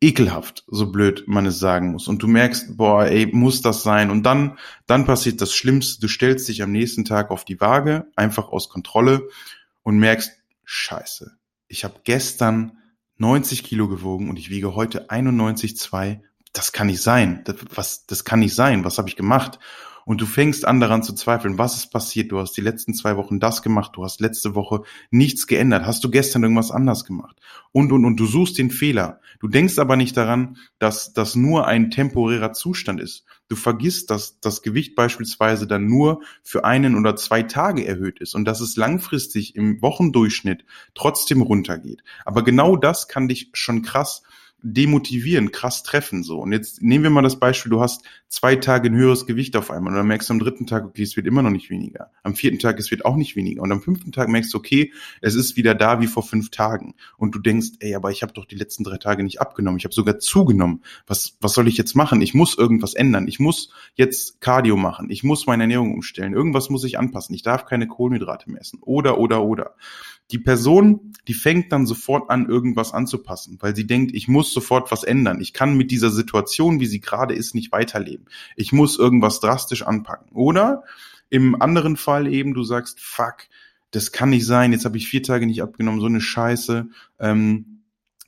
ekelhaft, 0.00 0.62
so 0.68 0.92
blöd 0.92 1.24
man 1.26 1.46
es 1.46 1.58
sagen 1.58 1.90
muss. 1.90 2.06
Und 2.06 2.22
du 2.22 2.28
merkst, 2.28 2.76
boah, 2.76 3.06
ey, 3.06 3.26
muss 3.26 3.60
das 3.60 3.82
sein? 3.82 4.10
Und 4.10 4.22
dann, 4.22 4.56
dann 4.86 5.04
passiert 5.04 5.40
das 5.40 5.52
Schlimmste. 5.52 6.00
Du 6.00 6.06
stellst 6.06 6.46
dich 6.46 6.62
am 6.62 6.70
nächsten 6.70 7.04
Tag 7.04 7.32
auf 7.32 7.44
die 7.44 7.60
Waage, 7.60 8.06
einfach 8.14 8.50
aus 8.50 8.68
Kontrolle 8.68 9.28
und 9.82 9.98
merkst, 9.98 10.30
scheiße, 10.62 11.36
ich 11.66 11.82
habe 11.82 12.00
gestern 12.04 12.78
90 13.16 13.64
Kilo 13.64 13.88
gewogen 13.88 14.30
und 14.30 14.38
ich 14.38 14.48
wiege 14.48 14.76
heute 14.76 15.10
91,2. 15.10 16.20
Das 16.52 16.70
kann 16.70 16.86
nicht 16.86 17.02
sein. 17.02 17.42
Das, 17.46 17.56
was, 17.74 18.06
das 18.06 18.24
kann 18.24 18.38
nicht 18.38 18.54
sein. 18.54 18.84
Was 18.84 18.98
habe 18.98 19.08
ich 19.08 19.16
gemacht? 19.16 19.58
Und 20.08 20.22
du 20.22 20.26
fängst 20.26 20.66
an 20.66 20.80
daran 20.80 21.02
zu 21.02 21.12
zweifeln, 21.12 21.58
was 21.58 21.76
ist 21.76 21.90
passiert? 21.90 22.32
Du 22.32 22.38
hast 22.38 22.56
die 22.56 22.62
letzten 22.62 22.94
zwei 22.94 23.18
Wochen 23.18 23.40
das 23.40 23.60
gemacht, 23.60 23.92
du 23.94 24.04
hast 24.04 24.22
letzte 24.22 24.54
Woche 24.54 24.80
nichts 25.10 25.46
geändert, 25.46 25.84
hast 25.84 26.02
du 26.02 26.10
gestern 26.10 26.42
irgendwas 26.44 26.70
anders 26.70 27.04
gemacht 27.04 27.38
und 27.72 27.92
und 27.92 28.06
und 28.06 28.16
du 28.16 28.24
suchst 28.24 28.56
den 28.56 28.70
Fehler. 28.70 29.20
Du 29.38 29.48
denkst 29.48 29.78
aber 29.78 29.96
nicht 29.96 30.16
daran, 30.16 30.56
dass 30.78 31.12
das 31.12 31.36
nur 31.36 31.66
ein 31.66 31.90
temporärer 31.90 32.54
Zustand 32.54 33.02
ist. 33.02 33.26
Du 33.48 33.56
vergisst, 33.56 34.08
dass 34.08 34.40
das 34.40 34.62
Gewicht 34.62 34.94
beispielsweise 34.94 35.66
dann 35.66 35.84
nur 35.84 36.22
für 36.42 36.64
einen 36.64 36.96
oder 36.96 37.14
zwei 37.14 37.42
Tage 37.42 37.86
erhöht 37.86 38.18
ist 38.20 38.34
und 38.34 38.46
dass 38.46 38.60
es 38.60 38.76
langfristig 38.76 39.56
im 39.56 39.82
Wochendurchschnitt 39.82 40.64
trotzdem 40.94 41.42
runtergeht. 41.42 42.02
Aber 42.24 42.42
genau 42.42 42.76
das 42.76 43.08
kann 43.08 43.28
dich 43.28 43.50
schon 43.52 43.82
krass 43.82 44.22
demotivieren, 44.62 45.52
krass 45.52 45.82
treffen 45.82 46.22
so. 46.22 46.40
Und 46.40 46.52
jetzt 46.52 46.82
nehmen 46.82 47.04
wir 47.04 47.10
mal 47.10 47.22
das 47.22 47.38
Beispiel, 47.38 47.70
du 47.70 47.80
hast 47.80 48.02
zwei 48.28 48.56
Tage 48.56 48.90
ein 48.90 48.96
höheres 48.96 49.26
Gewicht 49.26 49.56
auf 49.56 49.70
einmal 49.70 49.92
und 49.92 49.98
dann 49.98 50.06
merkst 50.06 50.28
du 50.28 50.34
am 50.34 50.40
dritten 50.40 50.66
Tag, 50.66 50.84
okay, 50.84 51.02
es 51.02 51.16
wird 51.16 51.26
immer 51.26 51.42
noch 51.42 51.50
nicht 51.50 51.70
weniger. 51.70 52.10
Am 52.22 52.34
vierten 52.34 52.58
Tag, 52.58 52.78
es 52.78 52.90
wird 52.90 53.04
auch 53.04 53.16
nicht 53.16 53.36
weniger. 53.36 53.62
Und 53.62 53.70
am 53.70 53.80
fünften 53.80 54.10
Tag 54.10 54.28
merkst 54.28 54.52
du, 54.52 54.58
okay, 54.58 54.92
es 55.20 55.34
ist 55.34 55.56
wieder 55.56 55.74
da 55.74 56.00
wie 56.00 56.08
vor 56.08 56.22
fünf 56.22 56.50
Tagen. 56.50 56.94
Und 57.16 57.34
du 57.34 57.38
denkst, 57.38 57.68
ey, 57.80 57.94
aber 57.94 58.10
ich 58.10 58.22
habe 58.22 58.32
doch 58.32 58.44
die 58.44 58.56
letzten 58.56 58.84
drei 58.84 58.98
Tage 58.98 59.22
nicht 59.22 59.40
abgenommen. 59.40 59.78
Ich 59.78 59.84
habe 59.84 59.94
sogar 59.94 60.18
zugenommen. 60.18 60.82
Was, 61.06 61.36
was 61.40 61.54
soll 61.54 61.68
ich 61.68 61.76
jetzt 61.76 61.94
machen? 61.94 62.20
Ich 62.20 62.34
muss 62.34 62.58
irgendwas 62.58 62.94
ändern. 62.94 63.28
Ich 63.28 63.38
muss 63.38 63.72
jetzt 63.94 64.40
Cardio 64.40 64.76
machen. 64.76 65.08
Ich 65.10 65.22
muss 65.22 65.46
meine 65.46 65.62
Ernährung 65.62 65.94
umstellen. 65.94 66.32
Irgendwas 66.32 66.68
muss 66.68 66.84
ich 66.84 66.98
anpassen. 66.98 67.34
Ich 67.34 67.42
darf 67.42 67.64
keine 67.64 67.86
Kohlenhydrate 67.86 68.50
messen. 68.50 68.80
Oder, 68.82 69.18
oder, 69.18 69.42
oder. 69.44 69.74
Die 70.30 70.38
Person, 70.38 71.12
die 71.26 71.34
fängt 71.34 71.72
dann 71.72 71.86
sofort 71.86 72.30
an, 72.30 72.48
irgendwas 72.48 72.92
anzupassen, 72.92 73.58
weil 73.60 73.74
sie 73.74 73.86
denkt, 73.86 74.14
ich 74.14 74.28
muss 74.28 74.52
sofort 74.52 74.90
was 74.92 75.04
ändern. 75.04 75.40
Ich 75.40 75.52
kann 75.52 75.76
mit 75.76 75.90
dieser 75.90 76.10
Situation, 76.10 76.80
wie 76.80 76.86
sie 76.86 77.00
gerade 77.00 77.34
ist, 77.34 77.54
nicht 77.54 77.72
weiterleben. 77.72 78.26
Ich 78.56 78.72
muss 78.72 78.98
irgendwas 78.98 79.40
drastisch 79.40 79.82
anpacken. 79.82 80.30
Oder 80.32 80.84
im 81.30 81.60
anderen 81.60 81.96
Fall 81.96 82.26
eben, 82.26 82.54
du 82.54 82.62
sagst, 82.62 83.00
fuck, 83.00 83.48
das 83.90 84.12
kann 84.12 84.30
nicht 84.30 84.46
sein, 84.46 84.72
jetzt 84.72 84.84
habe 84.84 84.98
ich 84.98 85.08
vier 85.08 85.22
Tage 85.22 85.46
nicht 85.46 85.62
abgenommen, 85.62 86.00
so 86.00 86.06
eine 86.06 86.20
Scheiße. 86.20 86.88
Ähm, 87.18 87.78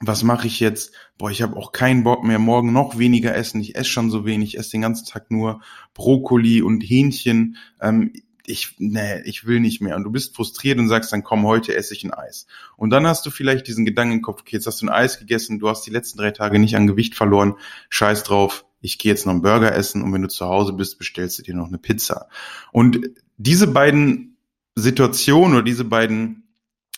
was 0.01 0.23
mache 0.23 0.47
ich 0.47 0.61
jetzt? 0.61 0.95
Boah, 1.19 1.31
ich 1.31 1.43
habe 1.43 1.57
auch 1.57 1.73
keinen 1.73 2.05
Bock 2.05 2.25
mehr, 2.25 2.39
morgen 2.39 2.73
noch 2.73 2.99
weniger 2.99 3.35
essen. 3.35 3.61
Ich 3.61 3.77
esse 3.77 3.91
schon 3.91 4.11
so 4.11 4.25
wenig, 4.25 4.55
ich 4.55 4.59
esse 4.59 4.71
den 4.73 4.81
ganzen 4.81 5.07
Tag 5.07 5.31
nur 5.31 5.61
Brokkoli 5.93 6.63
und 6.63 6.81
Hähnchen. 6.81 7.57
Ähm, 7.81 8.13
ich, 8.47 8.75
nee, 8.79 9.21
ich 9.23 9.47
will 9.47 9.61
nicht 9.61 9.81
mehr. 9.81 9.97
Und 9.97 10.05
du 10.05 10.11
bist 10.11 10.35
frustriert 10.35 10.79
und 10.79 10.89
sagst 10.89 11.13
dann, 11.13 11.23
komm, 11.23 11.47
heute 11.47 11.75
esse 11.75 11.95
ich 11.95 12.05
ein 12.05 12.13
Eis. 12.13 12.47
Und 12.77 12.91
dann 12.91 13.07
hast 13.07 13.25
du 13.27 13.31
vielleicht 13.31 13.67
diesen 13.67 13.85
Gedanken 13.85 14.15
im 14.15 14.23
Kopf, 14.23 14.41
okay, 14.41 14.57
jetzt 14.57 14.67
hast 14.67 14.83
du 14.83 14.87
ein 14.87 14.91
Eis 14.91 15.19
gegessen, 15.19 15.59
du 15.59 15.69
hast 15.69 15.83
die 15.83 15.91
letzten 15.91 16.19
drei 16.19 16.31
Tage 16.31 16.59
nicht 16.59 16.77
an 16.77 16.87
Gewicht 16.87 17.15
verloren, 17.15 17.55
scheiß 17.89 18.25
drauf, 18.25 18.65
ich 18.81 18.99
gehe 18.99 19.13
jetzt 19.13 19.27
noch 19.27 19.33
einen 19.33 19.43
Burger 19.43 19.75
essen 19.75 20.03
und 20.03 20.13
wenn 20.13 20.23
du 20.23 20.29
zu 20.29 20.47
Hause 20.47 20.73
bist, 20.73 20.99
bestellst 20.99 21.39
du 21.39 21.43
dir 21.43 21.55
noch 21.55 21.69
eine 21.69 21.79
Pizza. 21.79 22.29
Und 22.73 23.11
diese 23.37 23.67
beiden 23.67 24.39
Situationen 24.75 25.55
oder 25.55 25.65
diese 25.65 25.85
beiden 25.85 26.49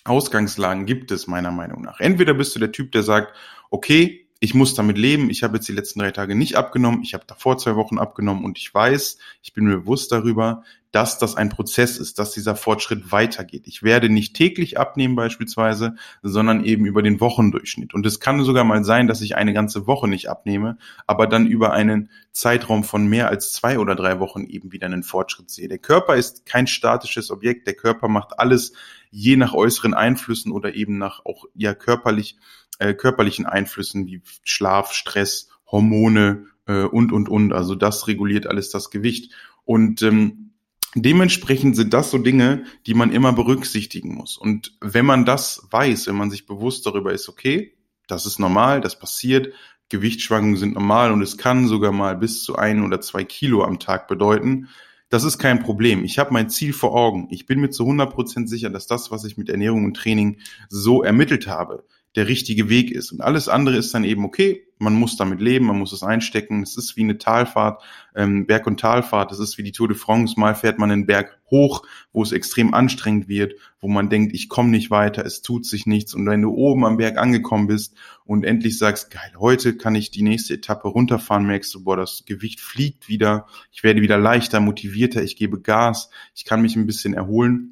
Ausgangslagen 0.04 0.87
gibt 0.87 1.11
es 1.11 1.26
meiner 1.26 1.50
Meinung 1.50 1.82
nach. 1.82 2.00
Entweder 2.00 2.34
bist 2.34 2.54
du 2.54 2.61
der 2.61 2.72
Typ, 2.72 2.92
der 2.92 3.02
sagt, 3.02 3.34
okay, 3.70 4.28
ich 4.40 4.54
muss 4.54 4.75
damit 4.75 4.99
leben. 4.99 5.30
Ich 5.30 5.44
habe 5.44 5.56
jetzt 5.56 5.68
die 5.68 5.72
letzten 5.72 6.00
drei 6.00 6.11
Tage 6.11 6.34
nicht 6.34 6.56
abgenommen. 6.56 7.02
Ich 7.02 7.14
habe 7.14 7.25
davor 7.26 7.58
zwei 7.58 7.76
Wochen 7.76 7.99
abgenommen 7.99 8.44
und 8.44 8.58
ich 8.58 8.75
weiß, 8.75 9.18
ich 9.40 9.52
bin 9.52 9.64
mir 9.64 9.78
bewusst 9.78 10.11
darüber, 10.11 10.64
dass 10.92 11.18
das 11.18 11.37
ein 11.37 11.49
Prozess 11.49 11.96
ist, 11.99 12.18
dass 12.18 12.32
dieser 12.32 12.54
Fortschritt 12.54 13.11
weitergeht. 13.11 13.66
Ich 13.66 13.82
werde 13.82 14.11
nicht 14.11 14.37
täglich 14.37 14.78
abnehmen 14.78 15.16
beispielsweise, 15.16 15.96
sondern 16.22 16.64
eben 16.64 16.84
über 16.84 17.02
den 17.02 17.18
Wochendurchschnitt. 17.18 17.94
Und 17.94 18.04
es 18.04 18.20
kann 18.20 18.44
sogar 18.44 18.64
mal 18.64 18.84
sein, 18.84 19.08
dass 19.08 19.22
ich 19.22 19.34
eine 19.34 19.54
ganze 19.54 19.87
Woche 19.87 20.06
nicht 20.06 20.28
abnehme, 20.28 20.76
aber 21.06 21.26
dann 21.26 21.46
über 21.46 21.72
einen 21.72 22.11
Zeitraum 22.30 22.84
von 22.84 23.06
mehr 23.06 23.28
als 23.28 23.52
zwei 23.52 23.78
oder 23.78 23.94
drei 23.94 24.20
Wochen 24.20 24.44
eben 24.44 24.70
wieder 24.70 24.87
einen 24.87 25.02
Fortschritt 25.02 25.50
sehe. 25.50 25.66
Der 25.66 25.78
Körper 25.78 26.16
ist 26.16 26.44
kein 26.44 26.66
statisches 26.66 27.30
Objekt. 27.30 27.66
Der 27.66 27.75
Körper 27.75 28.08
macht 28.08 28.38
alles 28.38 28.75
je 29.11 29.37
nach 29.37 29.54
äußeren 29.54 29.94
Einflüssen 29.94 30.52
oder 30.52 30.75
eben 30.75 30.99
nach 30.99 31.25
auch 31.25 31.46
ja 31.54 31.75
körperlich 31.75 32.37
äh, 32.78 32.92
körperlichen 32.92 33.46
Einflüssen 33.46 34.06
wie 34.06 34.22
Schlaf, 34.44 34.92
Stress, 34.92 35.49
Hormone 35.70 36.46
äh, 36.66 36.82
und, 36.82 37.12
und, 37.12 37.30
und. 37.30 37.52
Also 37.54 37.75
das 37.75 38.08
reguliert 38.08 38.46
alles 38.46 38.70
das 38.70 38.90
Gewicht. 38.90 39.32
Und 39.64 40.02
ähm, 40.02 40.51
dementsprechend 40.94 41.76
sind 41.76 41.94
das 41.94 42.11
so 42.11 42.18
Dinge, 42.18 42.64
die 42.87 42.94
man 42.94 43.12
immer 43.12 43.32
berücksichtigen 43.32 44.14
muss. 44.14 44.37
Und 44.37 44.76
wenn 44.80 45.06
man 45.06 45.25
das 45.25 45.66
weiß, 45.70 46.06
wenn 46.06 46.16
man 46.16 46.30
sich 46.30 46.46
bewusst 46.46 46.87
darüber 46.87 47.12
ist, 47.12 47.28
okay, 47.28 47.75
das 48.06 48.26
ist 48.26 48.38
normal, 48.38 48.80
das 48.80 48.99
passiert, 48.99 49.52
Gewichtsschwankungen 49.88 50.56
sind 50.56 50.75
normal 50.75 51.12
und 51.12 51.22
es 51.22 51.37
kann 51.37 51.68
sogar 51.68 51.92
mal 51.92 52.16
bis 52.16 52.42
zu 52.42 52.56
ein 52.56 52.82
oder 52.82 53.00
zwei 53.00 53.25
Kilo 53.25 53.62
am 53.62 53.78
Tag 53.78 54.08
bedeuten, 54.08 54.68
das 55.11 55.25
ist 55.25 55.37
kein 55.37 55.62
Problem. 55.62 56.04
Ich 56.04 56.18
habe 56.18 56.32
mein 56.32 56.49
Ziel 56.49 56.72
vor 56.72 56.94
Augen. 56.94 57.28
Ich 57.30 57.44
bin 57.44 57.61
mir 57.61 57.68
zu 57.68 57.82
100 57.82 58.11
Prozent 58.11 58.49
sicher, 58.49 58.70
dass 58.70 58.87
das, 58.87 59.11
was 59.11 59.25
ich 59.25 59.37
mit 59.37 59.50
Ernährung 59.50 59.84
und 59.84 59.94
Training 59.94 60.38
so 60.70 61.02
ermittelt 61.02 61.46
habe, 61.46 61.84
der 62.16 62.28
richtige 62.28 62.70
Weg 62.70 62.90
ist. 62.90 63.12
Und 63.12 63.20
alles 63.20 63.50
andere 63.50 63.76
ist 63.76 63.92
dann 63.92 64.04
eben 64.04 64.25
okay, 64.25 64.66
man 64.82 64.94
muss 64.94 65.16
damit 65.16 65.40
leben, 65.40 65.66
man 65.66 65.78
muss 65.78 65.92
es 65.92 66.02
einstecken. 66.02 66.62
Es 66.62 66.76
ist 66.76 66.96
wie 66.96 67.02
eine 67.02 67.16
Talfahrt, 67.16 67.82
ähm, 68.16 68.46
Berg- 68.46 68.66
und 68.66 68.80
Talfahrt. 68.80 69.30
Es 69.30 69.38
ist 69.38 69.56
wie 69.56 69.62
die 69.62 69.72
Tour 69.72 69.88
de 69.88 69.96
France. 69.96 70.38
Mal 70.38 70.54
fährt 70.54 70.78
man 70.78 70.90
einen 70.90 71.06
Berg 71.06 71.38
hoch, 71.50 71.84
wo 72.12 72.22
es 72.22 72.32
extrem 72.32 72.74
anstrengend 72.74 73.28
wird, 73.28 73.54
wo 73.80 73.88
man 73.88 74.10
denkt, 74.10 74.34
ich 74.34 74.48
komme 74.48 74.70
nicht 74.70 74.90
weiter, 74.90 75.24
es 75.24 75.40
tut 75.40 75.66
sich 75.66 75.86
nichts. 75.86 76.14
Und 76.14 76.26
wenn 76.26 76.42
du 76.42 76.50
oben 76.50 76.84
am 76.84 76.96
Berg 76.96 77.16
angekommen 77.16 77.68
bist 77.68 77.94
und 78.24 78.44
endlich 78.44 78.76
sagst, 78.76 79.10
geil, 79.10 79.32
heute 79.38 79.76
kann 79.76 79.94
ich 79.94 80.10
die 80.10 80.22
nächste 80.22 80.54
Etappe 80.54 80.88
runterfahren, 80.88 81.46
merkst 81.46 81.72
du, 81.74 81.84
boah, 81.84 81.96
das 81.96 82.24
Gewicht 82.26 82.60
fliegt 82.60 83.08
wieder, 83.08 83.46
ich 83.70 83.84
werde 83.84 84.02
wieder 84.02 84.18
leichter, 84.18 84.60
motivierter, 84.60 85.22
ich 85.22 85.36
gebe 85.36 85.60
Gas, 85.60 86.10
ich 86.34 86.44
kann 86.44 86.60
mich 86.60 86.74
ein 86.74 86.86
bisschen 86.86 87.14
erholen 87.14 87.71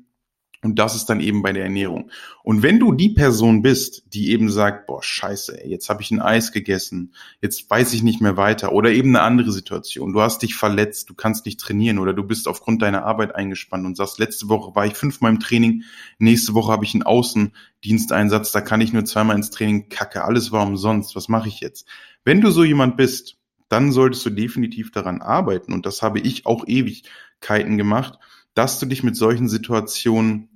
und 0.62 0.78
das 0.78 0.94
ist 0.94 1.06
dann 1.06 1.20
eben 1.20 1.42
bei 1.42 1.52
der 1.52 1.64
Ernährung. 1.64 2.10
Und 2.42 2.62
wenn 2.62 2.78
du 2.78 2.92
die 2.92 3.08
Person 3.08 3.62
bist, 3.62 4.12
die 4.12 4.30
eben 4.30 4.50
sagt, 4.50 4.86
boah, 4.86 5.02
scheiße, 5.02 5.64
ey, 5.64 5.70
jetzt 5.70 5.88
habe 5.88 6.02
ich 6.02 6.10
ein 6.10 6.20
Eis 6.20 6.52
gegessen, 6.52 7.14
jetzt 7.40 7.70
weiß 7.70 7.94
ich 7.94 8.02
nicht 8.02 8.20
mehr 8.20 8.36
weiter 8.36 8.72
oder 8.72 8.90
eben 8.90 9.16
eine 9.16 9.22
andere 9.22 9.52
Situation, 9.52 10.12
du 10.12 10.20
hast 10.20 10.42
dich 10.42 10.54
verletzt, 10.54 11.08
du 11.08 11.14
kannst 11.14 11.46
nicht 11.46 11.60
trainieren 11.60 11.98
oder 11.98 12.12
du 12.12 12.22
bist 12.24 12.46
aufgrund 12.46 12.82
deiner 12.82 13.04
Arbeit 13.04 13.34
eingespannt 13.34 13.86
und 13.86 13.96
sagst, 13.96 14.18
letzte 14.18 14.50
Woche 14.50 14.74
war 14.74 14.84
ich 14.84 14.94
fünfmal 14.94 15.32
im 15.32 15.40
Training, 15.40 15.84
nächste 16.18 16.52
Woche 16.52 16.72
habe 16.72 16.84
ich 16.84 16.92
einen 16.92 17.04
Außendiensteinsatz, 17.04 18.52
da 18.52 18.60
kann 18.60 18.82
ich 18.82 18.92
nur 18.92 19.06
zweimal 19.06 19.36
ins 19.36 19.50
Training, 19.50 19.88
kacke, 19.88 20.24
alles 20.24 20.52
war 20.52 20.66
umsonst, 20.66 21.16
was 21.16 21.28
mache 21.28 21.48
ich 21.48 21.60
jetzt? 21.60 21.88
Wenn 22.22 22.42
du 22.42 22.50
so 22.50 22.64
jemand 22.64 22.98
bist, 22.98 23.38
dann 23.70 23.92
solltest 23.92 24.26
du 24.26 24.30
definitiv 24.30 24.90
daran 24.90 25.22
arbeiten 25.22 25.72
und 25.72 25.86
das 25.86 26.02
habe 26.02 26.20
ich 26.20 26.44
auch 26.44 26.66
Ewigkeiten 26.66 27.78
gemacht, 27.78 28.18
dass 28.54 28.78
du 28.78 28.86
dich 28.86 29.02
mit 29.02 29.16
solchen 29.16 29.48
Situationen 29.48 30.49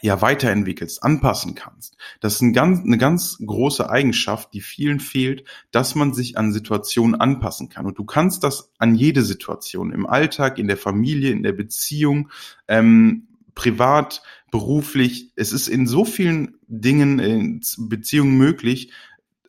ja 0.00 0.22
weiterentwickelst, 0.22 1.02
anpassen 1.02 1.54
kannst. 1.54 1.96
Das 2.20 2.34
ist 2.34 2.40
ein 2.40 2.52
ganz, 2.52 2.84
eine 2.84 2.98
ganz 2.98 3.38
große 3.44 3.88
Eigenschaft, 3.88 4.54
die 4.54 4.60
vielen 4.60 5.00
fehlt, 5.00 5.44
dass 5.70 5.94
man 5.94 6.14
sich 6.14 6.38
an 6.38 6.52
Situationen 6.52 7.14
anpassen 7.14 7.68
kann. 7.68 7.86
Und 7.86 7.98
du 7.98 8.04
kannst 8.04 8.44
das 8.44 8.70
an 8.78 8.94
jede 8.94 9.22
Situation, 9.22 9.92
im 9.92 10.06
Alltag, 10.06 10.58
in 10.58 10.68
der 10.68 10.76
Familie, 10.76 11.30
in 11.30 11.42
der 11.42 11.52
Beziehung, 11.52 12.30
ähm, 12.68 13.28
privat, 13.54 14.22
beruflich. 14.50 15.32
Es 15.36 15.52
ist 15.52 15.68
in 15.68 15.86
so 15.86 16.04
vielen 16.04 16.56
Dingen, 16.68 17.18
in 17.18 17.60
Beziehungen 17.88 18.36
möglich, 18.38 18.92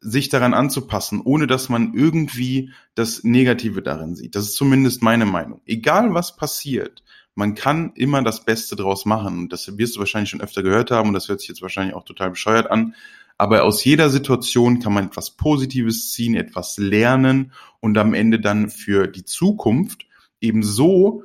sich 0.04 0.30
daran 0.30 0.54
anzupassen, 0.54 1.22
ohne 1.24 1.48
dass 1.48 1.70
man 1.70 1.94
irgendwie 1.94 2.72
das 2.94 3.24
Negative 3.24 3.82
darin 3.82 4.16
sieht. 4.16 4.36
Das 4.36 4.44
ist 4.44 4.56
zumindest 4.56 5.02
meine 5.02 5.26
Meinung. 5.26 5.62
Egal 5.66 6.14
was 6.14 6.36
passiert, 6.36 7.04
man 7.36 7.56
kann 7.56 7.94
immer 7.96 8.22
das 8.24 8.46
Beste 8.46 8.76
draus 8.76 9.06
machen. 9.06 9.38
Und 9.40 9.54
das 9.54 9.78
wirst 9.78 9.96
du 9.96 10.00
wahrscheinlich 10.00 10.30
schon 10.30 10.42
öfter 10.42 10.64
gehört 10.64 10.92
haben 10.92 11.10
und 11.10 11.14
das 11.14 11.28
hört 11.30 11.40
sich 11.40 11.50
jetzt 11.50 11.62
wahrscheinlich 11.62 11.96
auch 11.96 12.06
total 12.06 12.32
bescheuert 12.32 12.70
an. 12.70 12.96
Aber 13.38 13.64
aus 13.64 13.84
jeder 13.84 14.10
Situation 14.10 14.80
kann 14.80 14.94
man 14.94 15.08
etwas 15.08 15.32
Positives 15.32 16.12
ziehen, 16.12 16.36
etwas 16.36 16.78
lernen 16.78 17.52
und 17.80 17.98
am 17.98 18.14
Ende 18.14 18.40
dann 18.40 18.70
für 18.70 19.08
die 19.08 19.26
Zukunft 19.26 20.06
eben 20.40 20.62
so 20.62 21.24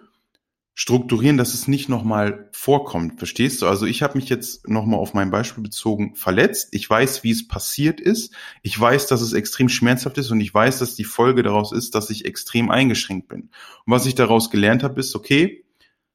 strukturieren, 0.75 1.37
dass 1.37 1.55
es 1.55 1.67
nicht 1.67 1.89
nochmal 1.89 2.49
vorkommt. 2.53 3.19
Verstehst 3.19 3.61
du? 3.61 3.67
Also 3.67 3.85
ich 3.85 4.03
habe 4.03 4.17
mich 4.17 4.29
jetzt 4.29 4.69
nochmal 4.69 5.01
auf 5.01 5.13
mein 5.13 5.31
Beispiel 5.31 5.63
bezogen 5.63 6.15
verletzt. 6.15 6.69
Ich 6.71 6.89
weiß, 6.89 7.25
wie 7.25 7.33
es 7.33 7.49
passiert 7.49 8.01
ist. 8.01 8.33
Ich 8.63 8.79
weiß, 8.79 9.09
dass 9.09 9.21
es 9.21 9.33
extrem 9.33 9.69
schmerzhaft 9.69 10.19
ist 10.19 10.31
und 10.31 10.41
ich 10.41 10.55
weiß, 10.55 10.79
dass 10.79 10.95
die 10.95 11.05
Folge 11.05 11.43
daraus 11.43 11.73
ist, 11.73 11.97
dass 11.97 12.11
ich 12.11 12.27
extrem 12.27 12.71
eingeschränkt 12.71 13.27
bin. 13.27 13.43
Und 13.43 13.51
was 13.87 14.07
ich 14.07 14.15
daraus 14.15 14.51
gelernt 14.51 14.85
habe, 14.85 15.01
ist, 15.01 15.17
okay, 15.17 15.65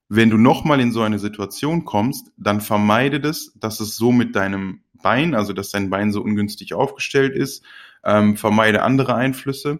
wenn 0.09 0.29
du 0.29 0.37
nochmal 0.37 0.79
in 0.79 0.91
so 0.91 1.01
eine 1.01 1.19
Situation 1.19 1.85
kommst, 1.85 2.31
dann 2.37 2.61
vermeide 2.61 3.19
das, 3.19 3.53
dass 3.55 3.79
es 3.79 3.95
so 3.95 4.11
mit 4.11 4.35
deinem 4.35 4.83
Bein, 5.01 5.35
also 5.35 5.53
dass 5.53 5.69
dein 5.69 5.89
Bein 5.89 6.11
so 6.11 6.21
ungünstig 6.21 6.73
aufgestellt 6.73 7.35
ist, 7.35 7.63
ähm, 8.03 8.37
vermeide 8.37 8.83
andere 8.83 9.15
Einflüsse 9.15 9.79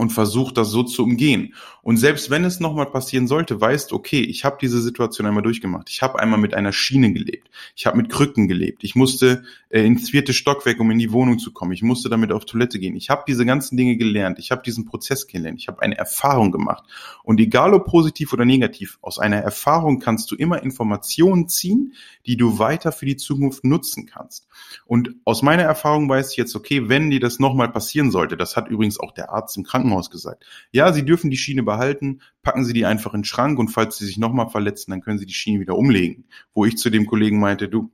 und 0.00 0.14
versucht 0.14 0.56
das 0.56 0.70
so 0.70 0.82
zu 0.82 1.02
umgehen. 1.02 1.54
Und 1.82 1.98
selbst 1.98 2.30
wenn 2.30 2.44
es 2.44 2.58
nochmal 2.58 2.86
passieren 2.86 3.26
sollte, 3.26 3.60
weißt, 3.60 3.92
okay, 3.92 4.20
ich 4.20 4.46
habe 4.46 4.56
diese 4.58 4.80
Situation 4.80 5.26
einmal 5.26 5.42
durchgemacht. 5.42 5.90
Ich 5.90 6.00
habe 6.00 6.18
einmal 6.18 6.38
mit 6.38 6.54
einer 6.54 6.72
Schiene 6.72 7.12
gelebt. 7.12 7.50
Ich 7.76 7.84
habe 7.84 7.98
mit 7.98 8.08
Krücken 8.08 8.48
gelebt. 8.48 8.82
Ich 8.82 8.94
musste 8.94 9.44
äh, 9.68 9.84
ins 9.84 10.08
vierte 10.08 10.32
Stockwerk, 10.32 10.80
um 10.80 10.90
in 10.90 10.98
die 10.98 11.12
Wohnung 11.12 11.38
zu 11.38 11.52
kommen. 11.52 11.72
Ich 11.72 11.82
musste 11.82 12.08
damit 12.08 12.32
auf 12.32 12.46
Toilette 12.46 12.78
gehen. 12.78 12.96
Ich 12.96 13.10
habe 13.10 13.24
diese 13.28 13.44
ganzen 13.44 13.76
Dinge 13.76 13.98
gelernt. 13.98 14.38
Ich 14.38 14.50
habe 14.50 14.62
diesen 14.62 14.86
Prozess 14.86 15.26
gelernt. 15.26 15.60
Ich 15.60 15.68
habe 15.68 15.82
eine 15.82 15.98
Erfahrung 15.98 16.50
gemacht. 16.50 16.84
Und 17.22 17.38
egal 17.38 17.74
ob 17.74 17.84
positiv 17.84 18.32
oder 18.32 18.46
negativ, 18.46 18.98
aus 19.02 19.18
einer 19.18 19.36
Erfahrung 19.36 19.98
kannst 19.98 20.30
du 20.30 20.34
immer 20.34 20.62
Informationen 20.62 21.46
ziehen, 21.48 21.92
die 22.24 22.38
du 22.38 22.58
weiter 22.58 22.90
für 22.90 23.04
die 23.04 23.16
Zukunft 23.16 23.64
nutzen 23.64 24.06
kannst. 24.06 24.46
Und 24.86 25.14
aus 25.24 25.42
meiner 25.42 25.64
Erfahrung 25.64 26.08
weiß 26.08 26.30
ich 26.30 26.36
jetzt, 26.38 26.56
okay, 26.56 26.88
wenn 26.88 27.10
dir 27.10 27.20
das 27.20 27.38
nochmal 27.38 27.70
passieren 27.70 28.10
sollte, 28.10 28.38
das 28.38 28.56
hat 28.56 28.68
übrigens 28.68 28.98
auch 28.98 29.12
der 29.12 29.30
Arzt 29.30 29.56
im 29.56 29.64
Krankenhaus 29.64 29.89
Krankenhaus 29.90 30.10
gesagt. 30.10 30.44
Ja, 30.72 30.92
Sie 30.92 31.04
dürfen 31.04 31.30
die 31.30 31.36
Schiene 31.36 31.62
behalten, 31.62 32.20
packen 32.42 32.64
Sie 32.64 32.72
die 32.72 32.86
einfach 32.86 33.14
in 33.14 33.20
den 33.20 33.24
Schrank 33.24 33.58
und 33.58 33.68
falls 33.68 33.96
Sie 33.98 34.06
sich 34.06 34.18
nochmal 34.18 34.48
verletzen, 34.48 34.90
dann 34.90 35.02
können 35.02 35.18
Sie 35.18 35.26
die 35.26 35.34
Schiene 35.34 35.60
wieder 35.60 35.76
umlegen. 35.76 36.24
Wo 36.54 36.64
ich 36.64 36.78
zu 36.78 36.90
dem 36.90 37.06
Kollegen 37.06 37.40
meinte, 37.40 37.68
du, 37.68 37.90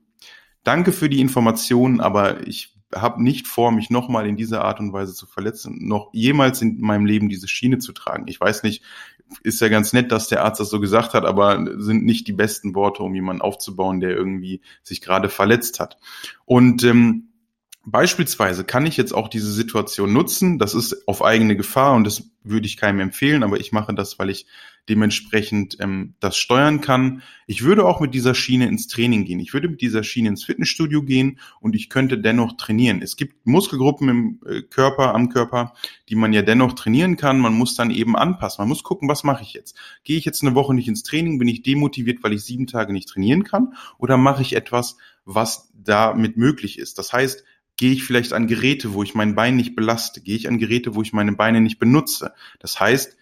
danke 0.63 0.91
für 0.91 1.09
die 1.09 1.21
Informationen, 1.21 1.99
aber 1.99 2.47
ich 2.47 2.75
habe 2.95 3.21
nicht 3.21 3.47
vor, 3.47 3.71
mich 3.71 3.89
nochmal 3.89 4.27
in 4.27 4.37
dieser 4.37 4.63
Art 4.63 4.79
und 4.79 4.93
Weise 4.93 5.13
zu 5.13 5.25
verletzen, 5.25 5.87
noch 5.87 6.09
jemals 6.13 6.61
in 6.61 6.79
meinem 6.79 7.05
Leben 7.05 7.27
diese 7.27 7.47
Schiene 7.47 7.79
zu 7.79 7.91
tragen. 7.91 8.27
Ich 8.27 8.39
weiß 8.39 8.63
nicht, 8.63 8.81
ist 9.43 9.59
ja 9.59 9.67
ganz 9.67 9.91
nett, 9.91 10.09
dass 10.13 10.29
der 10.29 10.45
Arzt 10.45 10.61
das 10.61 10.69
so 10.69 10.79
gesagt 10.79 11.13
hat, 11.13 11.25
aber 11.25 11.65
sind 11.79 12.05
nicht 12.05 12.29
die 12.29 12.33
besten 12.33 12.75
Worte, 12.75 13.03
um 13.03 13.13
jemanden 13.13 13.41
aufzubauen, 13.41 13.99
der 13.99 14.11
irgendwie 14.11 14.61
sich 14.83 15.01
gerade 15.01 15.27
verletzt 15.27 15.81
hat. 15.81 15.97
Und 16.45 16.85
ähm, 16.85 17.26
Beispielsweise 17.89 18.65
kann 18.65 18.85
ich 18.85 18.97
jetzt 18.97 19.13
auch 19.13 19.29
diese 19.29 19.49
Situation 19.49 20.11
nutzen. 20.11 20.59
Das 20.59 20.73
ist 20.73 21.07
auf 21.07 21.23
eigene 21.23 21.55
Gefahr 21.55 21.95
und 21.95 22.03
das 22.03 22.31
würde 22.43 22.67
ich 22.67 22.75
keinem 22.75 22.99
empfehlen, 22.99 23.43
aber 23.43 23.61
ich 23.61 23.71
mache 23.71 23.95
das, 23.95 24.19
weil 24.19 24.29
ich 24.29 24.45
dementsprechend 24.89 25.77
ähm, 25.79 26.13
das 26.19 26.35
steuern 26.35 26.81
kann. 26.81 27.21
Ich 27.45 27.63
würde 27.63 27.85
auch 27.85 28.01
mit 28.01 28.13
dieser 28.13 28.35
Schiene 28.35 28.67
ins 28.67 28.89
Training 28.89 29.23
gehen. 29.23 29.39
Ich 29.39 29.53
würde 29.53 29.69
mit 29.69 29.79
dieser 29.79 30.03
Schiene 30.03 30.27
ins 30.27 30.43
Fitnessstudio 30.43 31.01
gehen 31.01 31.39
und 31.61 31.77
ich 31.77 31.89
könnte 31.89 32.17
dennoch 32.17 32.57
trainieren. 32.57 33.01
Es 33.01 33.15
gibt 33.15 33.47
Muskelgruppen 33.47 34.09
im 34.09 34.39
äh, 34.45 34.61
Körper, 34.63 35.15
am 35.15 35.29
Körper, 35.29 35.73
die 36.09 36.15
man 36.15 36.33
ja 36.33 36.41
dennoch 36.41 36.73
trainieren 36.73 37.15
kann. 37.15 37.39
Man 37.39 37.53
muss 37.53 37.75
dann 37.75 37.89
eben 37.89 38.17
anpassen. 38.17 38.63
Man 38.63 38.67
muss 38.67 38.83
gucken, 38.83 39.07
was 39.07 39.23
mache 39.23 39.43
ich 39.43 39.53
jetzt? 39.53 39.77
Gehe 40.03 40.17
ich 40.17 40.25
jetzt 40.25 40.43
eine 40.43 40.55
Woche 40.55 40.73
nicht 40.73 40.89
ins 40.89 41.03
Training? 41.03 41.39
Bin 41.39 41.47
ich 41.47 41.61
demotiviert, 41.61 42.21
weil 42.21 42.33
ich 42.33 42.43
sieben 42.43 42.67
Tage 42.67 42.91
nicht 42.91 43.07
trainieren 43.07 43.45
kann? 43.45 43.75
Oder 43.97 44.17
mache 44.17 44.41
ich 44.41 44.57
etwas, 44.57 44.97
was 45.23 45.71
damit 45.73 46.35
möglich 46.35 46.79
ist? 46.79 46.97
Das 46.97 47.13
heißt, 47.13 47.45
Gehe 47.77 47.93
ich 47.93 48.03
vielleicht 48.03 48.33
an 48.33 48.47
Geräte, 48.47 48.93
wo 48.93 49.03
ich 49.03 49.15
mein 49.15 49.35
Bein 49.35 49.55
nicht 49.55 49.75
belaste? 49.75 50.21
Gehe 50.21 50.35
ich 50.35 50.47
an 50.47 50.57
Geräte, 50.57 50.95
wo 50.95 51.01
ich 51.01 51.13
meine 51.13 51.33
Beine 51.33 51.61
nicht 51.61 51.79
benutze? 51.79 52.33
Das 52.59 52.79
heißt, 52.79 53.17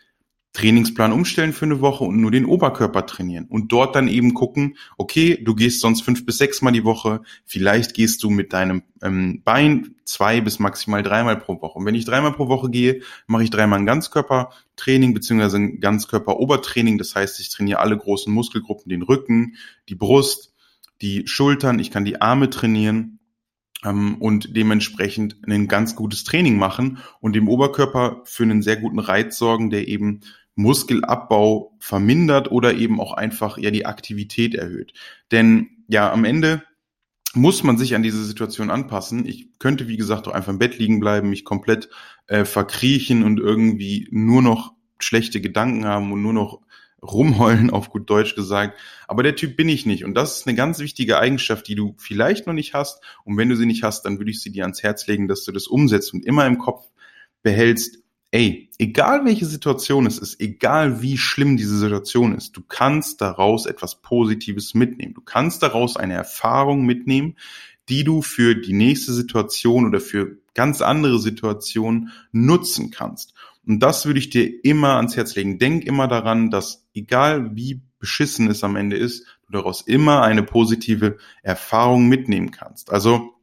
Trainingsplan 0.56 1.12
umstellen 1.12 1.52
für 1.52 1.66
eine 1.66 1.82
Woche 1.82 2.06
und 2.06 2.22
nur 2.22 2.32
den 2.32 2.46
Oberkörper 2.46 3.06
trainieren 3.06 3.46
und 3.50 3.74
dort 3.74 3.94
dann 3.94 4.08
eben 4.08 4.34
gucken, 4.34 4.78
okay, 4.98 5.38
du 5.44 5.54
gehst 5.54 5.82
sonst 5.82 6.02
fünf 6.02 6.26
bis 6.26 6.38
sechs 6.38 6.62
Mal 6.62 6.72
die 6.72 6.86
Woche, 6.86 7.22
vielleicht 7.46 7.94
gehst 7.94 8.24
du 8.24 8.30
mit 8.30 8.54
deinem 8.54 8.84
ähm, 9.04 9.42
Bein 9.44 9.96
zwei 10.06 10.40
bis 10.40 10.60
maximal 10.60 11.04
dreimal 11.04 11.36
pro 11.38 11.62
Woche. 11.62 11.78
Und 11.78 11.86
wenn 11.86 11.96
ich 11.96 12.06
dreimal 12.06 12.32
pro 12.32 12.48
Woche 12.48 12.70
gehe, 12.70 13.02
mache 13.28 13.44
ich 13.44 13.50
dreimal 13.50 13.80
ein 13.80 13.86
Ganzkörpertraining 13.86 15.14
beziehungsweise 15.14 15.58
ein 15.58 15.82
Ganzkörperobertraining. 15.82 16.98
Das 16.98 17.16
heißt, 17.16 17.42
ich 17.42 17.50
trainiere 17.50 17.80
alle 17.80 17.98
großen 17.98 18.34
Muskelgruppen, 18.34 18.90
den 18.90 19.02
Rücken, 19.02 19.58
die 19.90 19.96
Brust, 19.96 20.54
die 21.02 21.28
Schultern, 21.28 21.80
ich 21.80 21.92
kann 21.92 22.06
die 22.06 22.22
Arme 22.22 22.50
trainieren 22.50 23.15
und 23.86 24.56
dementsprechend 24.56 25.38
ein 25.48 25.68
ganz 25.68 25.96
gutes 25.96 26.24
Training 26.24 26.58
machen 26.58 27.00
und 27.20 27.36
dem 27.36 27.48
Oberkörper 27.48 28.22
für 28.25 28.44
einen 28.44 28.62
sehr 28.62 28.77
guten 28.77 29.00
Reiz 29.00 29.38
sorgen, 29.38 29.70
der 29.70 29.88
eben 29.88 30.22
Muskelabbau 30.56 31.75
vermindert 31.80 32.51
oder 32.51 32.74
eben 32.74 33.00
auch 33.00 33.13
einfach 33.13 33.58
ja 33.58 33.72
die 33.72 33.86
Aktivität 33.86 34.56
erhöht. 34.56 34.94
Denn 35.32 35.70
ja, 35.88 36.12
am 36.12 36.25
Ende 36.25 36.63
muss 37.34 37.63
man 37.63 37.77
sich 37.77 37.96
an 37.96 38.04
diese 38.04 38.24
Situation 38.24 38.72
anpassen. 38.72 39.25
Ich 39.25 39.60
könnte, 39.60 39.88
wie 39.88 39.98
gesagt, 39.98 40.27
auch 40.27 40.34
einfach 40.34 40.54
im 40.54 40.60
Bett 40.60 40.80
liegen 40.80 41.00
bleiben, 41.00 41.30
mich 41.30 41.44
komplett 41.44 41.89
äh, 42.27 42.46
verkriechen 42.46 43.24
und 43.24 43.39
irgendwie 43.39 44.08
nur 44.12 44.42
noch 44.42 44.74
schlechte 45.00 45.42
Gedanken 45.42 45.86
haben 45.86 46.12
und 46.13 46.22
nur 46.22 46.34
noch 46.34 46.62
rumheulen, 47.02 47.70
auf 47.70 47.90
gut 47.90 48.10
Deutsch 48.10 48.36
gesagt. 48.36 48.80
Aber 49.08 49.24
der 49.24 49.36
Typ 49.36 49.56
bin 49.56 49.70
ich 49.70 49.86
nicht. 49.86 50.06
Und 50.06 50.16
das 50.16 50.40
ist 50.40 50.48
eine 50.48 50.56
ganz 50.56 50.80
wichtige 50.80 51.20
Eigenschaft, 51.20 51.68
die 51.68 51.75
du 51.75 51.96
vielleicht 51.98 52.48
noch 52.48 52.54
nicht 52.54 52.74
hast. 52.74 53.02
Und 53.24 53.38
wenn 53.38 53.50
du 53.50 53.56
sie 53.56 53.66
nicht 53.66 53.84
hast, 53.84 54.04
dann 54.04 54.18
würde 54.18 54.32
ich 54.32 54.42
sie 54.42 54.52
dir 54.52 54.64
ans 54.64 54.84
Herz 54.84 55.08
legen, 55.08 55.28
dass 55.28 55.44
du 55.44 55.52
das 55.52 55.68
umsetzt 55.68 56.14
und 56.14 56.25
immer 56.25 56.46
im 56.46 56.58
Kopf 56.58 56.88
behältst, 57.44 58.00
ey, 58.32 58.70
egal 58.80 59.24
welche 59.24 59.46
Situation 59.46 60.06
es 60.06 60.18
ist, 60.18 60.42
egal 60.42 61.02
wie 61.02 61.18
schlimm 61.18 61.58
diese 61.58 61.78
Situation 61.78 62.36
ist, 62.36 62.58
du 62.58 62.62
kannst 62.68 63.22
daraus 63.22 63.66
etwas 63.66 64.02
Positives 64.02 64.74
mitnehmen. 64.74 65.14
Du 65.14 65.22
kannst 65.22 65.64
daraus 65.64 65.96
eine 65.96 66.16
Erfahrung 66.16 66.86
mitnehmen, 66.86 67.36
die 67.88 68.04
du 68.04 68.22
für 68.22 68.56
die 68.56 68.74
nächste 68.74 69.14
Situation 69.14 69.86
oder 69.86 70.02
für 70.02 70.38
ganz 70.56 70.82
andere 70.82 71.20
Situationen 71.20 72.12
nutzen 72.32 72.90
kannst. 72.90 73.35
Und 73.68 73.80
das 73.80 74.06
würde 74.06 74.20
ich 74.20 74.30
dir 74.30 74.64
immer 74.64 74.96
ans 74.96 75.16
Herz 75.16 75.36
legen. 75.36 75.60
Denk 75.60 75.86
immer 75.86 76.08
daran, 76.08 76.50
dass 76.52 76.88
egal 76.94 77.56
wie 77.56 77.82
beschissen 78.00 78.50
es 78.50 78.64
am 78.64 78.76
Ende 78.76 78.98
ist, 78.98 79.26
du 79.48 79.54
daraus 79.54 79.82
immer 79.82 80.22
eine 80.24 80.44
positive 80.44 81.18
Erfahrung 81.42 82.08
mitnehmen 82.08 82.52
kannst. 82.52 82.92
Also 82.92 83.36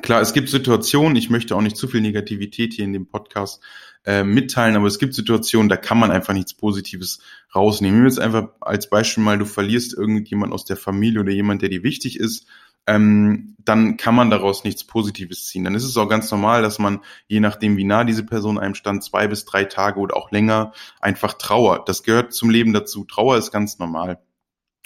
Klar, 0.00 0.20
es 0.20 0.32
gibt 0.32 0.48
Situationen, 0.48 1.16
ich 1.16 1.28
möchte 1.28 1.56
auch 1.56 1.60
nicht 1.60 1.76
zu 1.76 1.88
viel 1.88 2.00
Negativität 2.00 2.72
hier 2.72 2.84
in 2.84 2.92
dem 2.92 3.08
Podcast 3.08 3.60
äh, 4.06 4.22
mitteilen, 4.22 4.76
aber 4.76 4.86
es 4.86 5.00
gibt 5.00 5.12
Situationen, 5.12 5.68
da 5.68 5.76
kann 5.76 5.98
man 5.98 6.12
einfach 6.12 6.34
nichts 6.34 6.54
Positives 6.54 7.18
rausnehmen. 7.52 7.96
Nehmen 7.96 8.04
wir 8.04 8.10
jetzt 8.10 8.20
einfach 8.20 8.50
als 8.60 8.88
Beispiel 8.88 9.24
mal, 9.24 9.38
du 9.38 9.44
verlierst 9.44 9.94
irgendjemand 9.94 10.52
aus 10.52 10.64
der 10.64 10.76
Familie 10.76 11.20
oder 11.20 11.32
jemand, 11.32 11.62
der 11.62 11.68
dir 11.68 11.82
wichtig 11.82 12.20
ist, 12.20 12.46
ähm, 12.88 13.54
dann 13.58 13.98
kann 13.98 14.14
man 14.14 14.30
daraus 14.30 14.64
nichts 14.64 14.82
Positives 14.82 15.46
ziehen. 15.46 15.64
Dann 15.64 15.74
ist 15.74 15.84
es 15.84 15.96
auch 15.98 16.08
ganz 16.08 16.30
normal, 16.30 16.62
dass 16.62 16.78
man, 16.78 17.00
je 17.26 17.38
nachdem, 17.38 17.76
wie 17.76 17.84
nah 17.84 18.02
diese 18.04 18.24
Person 18.24 18.58
einem 18.58 18.74
stand, 18.74 19.04
zwei 19.04 19.28
bis 19.28 19.44
drei 19.44 19.64
Tage 19.64 20.00
oder 20.00 20.16
auch 20.16 20.32
länger 20.32 20.72
einfach 21.00 21.34
trauert. 21.34 21.88
Das 21.88 22.02
gehört 22.02 22.32
zum 22.32 22.48
Leben 22.48 22.72
dazu. 22.72 23.04
Trauer 23.04 23.36
ist 23.36 23.52
ganz 23.52 23.78
normal. 23.78 24.18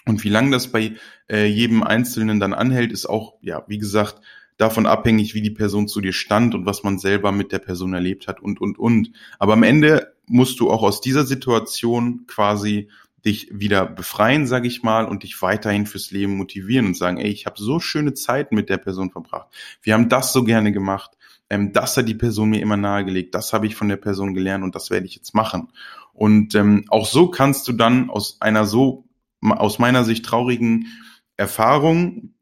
Und 0.05 0.25
wie 0.25 0.31
lange 0.31 0.51
das 0.51 0.67
bei 0.67 0.97
äh, 1.31 1.47
jedem 1.47 1.85
Einzelnen 1.85 2.41
dann 2.41 2.53
anhält, 2.53 2.91
ist 2.91 3.07
auch, 3.07 3.35
ja, 3.41 3.63
wie 3.69 3.79
gesagt, 3.79 4.21
davon 4.57 4.87
abhängig, 4.87 5.35
wie 5.35 5.43
die 5.43 5.51
Person 5.51 5.87
zu 5.87 6.01
dir 6.01 6.13
stand 6.13 6.57
und 6.57 6.67
was 6.67 6.83
man 6.83 6.99
selber 6.99 7.31
mit 7.31 7.53
der 7.53 7.61
Person 7.61 7.95
erlebt 7.95 8.27
hat 8.27 8.41
und, 8.41 8.61
und, 8.61 8.81
und. 8.81 9.13
Aber 9.39 9.53
am 9.53 9.63
Ende 9.63 10.13
musst 10.27 10.59
du 10.59 10.71
auch 10.71 10.83
aus 10.83 11.01
dieser 11.01 11.25
Situation 11.25 12.25
quasi 12.27 12.89
dich 13.25 13.49
wieder 13.53 13.87
befreien, 13.87 14.47
sag 14.47 14.65
ich 14.65 14.83
mal, 14.83 15.05
und 15.05 15.23
dich 15.23 15.41
weiterhin 15.43 15.87
fürs 15.87 16.11
Leben 16.11 16.37
motivieren 16.37 16.87
und 16.87 16.97
sagen, 16.97 17.19
ey, 17.19 17.31
ich 17.31 17.47
habe 17.47 17.61
so 17.61 17.79
schöne 17.79 18.15
Zeiten 18.15 18.55
mit 18.55 18.69
der 18.69 18.79
Person 18.79 19.11
verbracht. 19.11 19.49
Wir 19.83 19.95
haben 19.95 20.09
das 20.09 20.33
so 20.33 20.45
gerne 20.45 20.73
gemacht. 20.73 21.13
Ähm, 21.49 21.73
das 21.73 21.97
hat 21.97 22.09
die 22.09 22.15
Person 22.15 22.51
mir 22.51 22.61
immer 22.61 22.77
nahegelegt. 22.77 23.35
Das 23.35 23.53
habe 23.53 23.67
ich 23.67 23.77
von 23.77 23.89
der 23.89 23.97
Person 23.97 24.35
gelernt 24.35 24.65
und 24.65 24.75
das 24.75 24.91
werde 24.91 25.07
ich 25.07 25.15
jetzt 25.15 25.35
machen. 25.35 25.69
Und 26.13 26.55
ähm, 26.55 26.85
auch 26.89 27.07
so 27.07 27.29
kannst 27.29 27.69
du 27.69 27.73
dann 27.73 28.11
aus 28.11 28.39
einer 28.41 28.67
so 28.67 29.05
aus 29.41 29.79
meiner 29.79 30.05
Sicht 30.05 30.25
traurigen 30.25 30.87
Erfahrung 31.37 32.35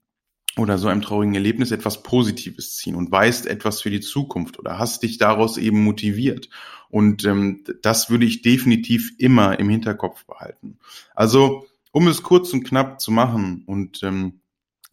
oder 0.56 0.78
so 0.78 0.88
einem 0.88 1.02
traurigen 1.02 1.34
Erlebnis 1.34 1.70
etwas 1.70 2.02
Positives 2.02 2.76
ziehen 2.76 2.94
und 2.94 3.10
weißt 3.10 3.46
etwas 3.46 3.80
für 3.80 3.90
die 3.90 4.00
Zukunft 4.00 4.58
oder 4.58 4.78
hast 4.78 5.02
dich 5.02 5.18
daraus 5.18 5.56
eben 5.56 5.82
motiviert. 5.82 6.48
Und 6.88 7.24
ähm, 7.24 7.64
das 7.82 8.10
würde 8.10 8.26
ich 8.26 8.42
definitiv 8.42 9.12
immer 9.18 9.58
im 9.58 9.68
Hinterkopf 9.68 10.24
behalten. 10.26 10.78
Also, 11.14 11.66
um 11.92 12.08
es 12.08 12.22
kurz 12.22 12.52
und 12.52 12.64
knapp 12.64 13.00
zu 13.00 13.12
machen 13.12 13.62
und 13.66 14.02
ähm, 14.02 14.40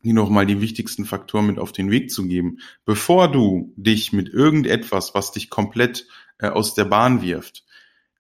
die 0.04 0.14
nochmal 0.14 0.46
die 0.46 0.62
wichtigsten 0.62 1.06
Faktoren 1.06 1.48
mit 1.48 1.60
auf 1.60 1.72
den 1.72 1.92
Weg 1.92 2.12
zu 2.12 2.28
geben, 2.28 2.60
bevor 2.86 3.32
du 3.32 3.74
dich 3.76 4.14
mit 4.14 4.30
irgendetwas, 4.30 5.16
was 5.16 5.32
dich 5.32 5.50
komplett 5.50 6.08
äh, 6.38 6.48
aus 6.48 6.76
der 6.76 6.86
Bahn 6.86 7.22
wirft, 7.22 7.66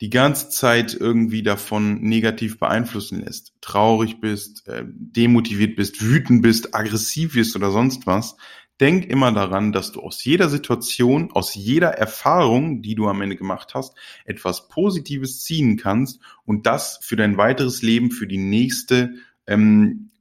die 0.02 0.10
ganze 0.10 0.50
Zeit 0.50 0.94
irgendwie 0.94 1.42
davon 1.42 2.02
negativ 2.02 2.60
beeinflussen 2.60 3.22
lässt, 3.22 3.54
traurig 3.62 4.20
bist, 4.22 4.68
äh, 4.68 4.84
demotiviert 4.86 5.76
bist, 5.76 6.02
wütend 6.02 6.42
bist, 6.42 6.76
aggressiv 6.76 7.34
wirst 7.36 7.56
oder 7.56 7.72
sonst 7.72 8.06
was, 8.06 8.38
denk 8.80 9.06
immer 9.06 9.32
daran, 9.32 9.72
dass 9.72 9.92
du 9.92 10.02
aus 10.02 10.24
jeder 10.24 10.50
Situation, 10.50 11.32
aus 11.32 11.56
jeder 11.56 11.90
Erfahrung, 11.90 12.82
die 12.82 12.96
du 12.96 13.08
am 13.08 13.22
Ende 13.22 13.36
gemacht 13.36 13.74
hast, 13.74 13.96
etwas 14.26 14.68
Positives 14.68 15.42
ziehen 15.44 15.78
kannst 15.78 16.20
und 16.46 16.68
das 16.68 17.00
für 17.02 17.16
dein 17.16 17.38
weiteres 17.38 17.82
Leben, 17.82 18.12
für 18.12 18.28
die 18.28 18.38
nächste 18.38 19.16
ähm, 19.48 20.12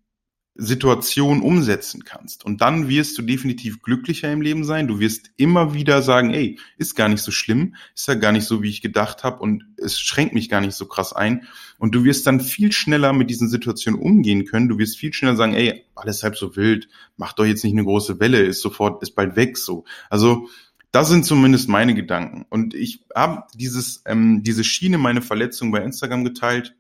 Situation 0.59 1.43
umsetzen 1.43 2.05
kannst. 2.05 2.45
Und 2.45 2.61
dann 2.61 2.89
wirst 2.89 3.17
du 3.19 3.23
definitiv 3.23 3.83
glücklicher 3.83 4.33
im 4.33 4.41
Leben 4.41 4.65
sein. 4.65 4.89
Du 4.89 5.01
wirst 5.01 5.31
immer 5.37 5.75
wieder 5.75 6.03
sagen, 6.03 6.33
ey, 6.33 6.59
ist 6.79 6.95
gar 6.95 7.09
nicht 7.09 7.23
so 7.23 7.31
schlimm, 7.31 7.77
ist 7.95 8.09
ja 8.09 8.15
gar 8.15 8.33
nicht 8.33 8.47
so, 8.47 8.63
wie 8.63 8.71
ich 8.71 8.81
gedacht 8.81 9.25
habe 9.25 9.39
und 9.41 9.65
es 9.77 10.01
schränkt 10.01 10.35
mich 10.35 10.49
gar 10.49 10.61
nicht 10.61 10.75
so 10.75 10.87
krass 10.87 11.13
ein. 11.13 11.47
Und 11.79 11.95
du 11.95 12.05
wirst 12.05 12.27
dann 12.27 12.41
viel 12.41 12.73
schneller 12.73 13.13
mit 13.13 13.29
diesen 13.29 13.49
Situationen 13.49 14.01
umgehen 14.01 14.47
können. 14.47 14.69
Du 14.69 14.79
wirst 14.79 14.97
viel 14.97 15.13
schneller 15.13 15.37
sagen, 15.37 15.55
ey, 15.55 15.85
alles 15.95 16.23
halb 16.23 16.37
so 16.37 16.57
wild, 16.57 16.89
mach 17.17 17.35
doch 17.35 17.45
jetzt 17.45 17.65
nicht 17.65 17.75
eine 17.75 17.85
große 17.85 18.19
Welle, 18.19 18.41
ist 18.41 18.63
sofort, 18.63 19.03
ist 19.03 19.15
bald 19.15 19.37
weg 19.37 19.59
so. 19.59 19.85
Also 20.09 20.49
das 20.91 21.11
sind 21.11 21.27
zumindest 21.27 21.69
meine 21.69 21.95
Gedanken. 21.95 22.47
Und 22.49 22.73
ich 22.73 23.05
habe 23.15 23.45
dieses, 23.55 24.03
ähm, 24.07 24.43
diese 24.43 24.65
Schiene, 24.65 24.97
meine 24.97 25.21
Verletzung 25.21 25.71
bei 25.71 25.83
Instagram 25.83 26.25
geteilt 26.25 26.75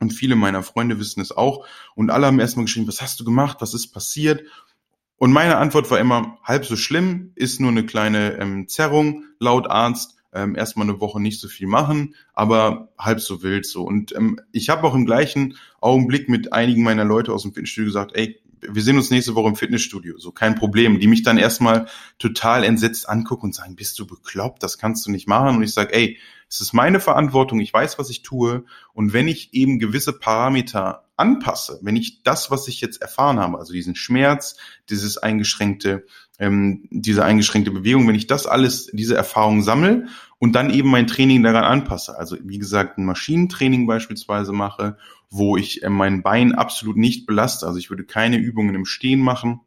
und 0.00 0.12
viele 0.12 0.36
meiner 0.36 0.62
Freunde 0.62 0.98
wissen 0.98 1.20
es 1.20 1.32
auch. 1.32 1.66
Und 1.94 2.10
alle 2.10 2.26
haben 2.26 2.40
erstmal 2.40 2.66
geschrieben, 2.66 2.88
was 2.88 3.02
hast 3.02 3.20
du 3.20 3.24
gemacht? 3.24 3.58
Was 3.60 3.74
ist 3.74 3.92
passiert? 3.92 4.42
Und 5.16 5.32
meine 5.32 5.56
Antwort 5.56 5.90
war 5.90 5.98
immer, 5.98 6.38
halb 6.42 6.64
so 6.64 6.76
schlimm, 6.76 7.32
ist 7.34 7.60
nur 7.60 7.70
eine 7.70 7.86
kleine 7.86 8.38
ähm, 8.38 8.68
Zerrung, 8.68 9.24
laut 9.38 9.70
Arzt. 9.70 10.16
Ähm, 10.32 10.56
erstmal 10.56 10.88
eine 10.88 11.00
Woche 11.00 11.22
nicht 11.22 11.40
so 11.40 11.46
viel 11.46 11.68
machen, 11.68 12.16
aber 12.32 12.88
halb 12.98 13.20
so 13.20 13.44
wild 13.44 13.66
so. 13.66 13.84
Und 13.84 14.12
ähm, 14.16 14.40
ich 14.50 14.68
habe 14.68 14.82
auch 14.82 14.94
im 14.94 15.06
gleichen 15.06 15.56
Augenblick 15.80 16.28
mit 16.28 16.52
einigen 16.52 16.82
meiner 16.82 17.04
Leute 17.04 17.32
aus 17.32 17.42
dem 17.42 17.52
Fitnessstudio 17.52 17.86
gesagt, 17.86 18.16
ey, 18.16 18.40
wir 18.70 18.82
sehen 18.82 18.96
uns 18.96 19.10
nächste 19.10 19.34
Woche 19.34 19.48
im 19.48 19.56
Fitnessstudio, 19.56 20.18
so 20.18 20.32
kein 20.32 20.54
Problem. 20.54 21.00
Die 21.00 21.06
mich 21.06 21.22
dann 21.22 21.38
erstmal 21.38 21.86
total 22.18 22.64
entsetzt 22.64 23.08
angucken 23.08 23.46
und 23.46 23.54
sagen, 23.54 23.76
bist 23.76 23.98
du 23.98 24.06
bekloppt, 24.06 24.62
das 24.62 24.78
kannst 24.78 25.06
du 25.06 25.10
nicht 25.10 25.28
machen. 25.28 25.56
Und 25.56 25.62
ich 25.62 25.72
sage, 25.72 25.94
ey, 25.94 26.18
es 26.48 26.60
ist 26.60 26.72
meine 26.72 27.00
Verantwortung, 27.00 27.60
ich 27.60 27.72
weiß, 27.72 27.98
was 27.98 28.10
ich 28.10 28.22
tue. 28.22 28.64
Und 28.92 29.12
wenn 29.12 29.28
ich 29.28 29.54
eben 29.54 29.78
gewisse 29.78 30.12
Parameter 30.12 31.03
anpasse, 31.16 31.78
wenn 31.82 31.96
ich 31.96 32.22
das, 32.22 32.50
was 32.50 32.66
ich 32.68 32.80
jetzt 32.80 33.00
erfahren 33.00 33.38
habe, 33.38 33.58
also 33.58 33.72
diesen 33.72 33.94
Schmerz, 33.94 34.56
dieses 34.90 35.18
eingeschränkte, 35.18 36.06
ähm, 36.38 36.88
diese 36.90 37.24
eingeschränkte 37.24 37.70
Bewegung, 37.70 38.08
wenn 38.08 38.14
ich 38.14 38.26
das 38.26 38.46
alles, 38.46 38.86
diese 38.92 39.14
Erfahrung 39.14 39.62
sammle 39.62 40.06
und 40.38 40.52
dann 40.52 40.70
eben 40.70 40.90
mein 40.90 41.06
Training 41.06 41.42
daran 41.42 41.64
anpasse, 41.64 42.18
also 42.18 42.36
wie 42.42 42.58
gesagt 42.58 42.98
ein 42.98 43.04
Maschinentraining 43.04 43.86
beispielsweise 43.86 44.52
mache, 44.52 44.96
wo 45.30 45.56
ich 45.56 45.82
äh, 45.82 45.90
mein 45.90 46.22
Bein 46.22 46.54
absolut 46.54 46.96
nicht 46.96 47.26
belaste, 47.26 47.66
also 47.66 47.78
ich 47.78 47.90
würde 47.90 48.04
keine 48.04 48.38
Übungen 48.38 48.74
im 48.74 48.84
Stehen 48.84 49.20
machen 49.20 49.60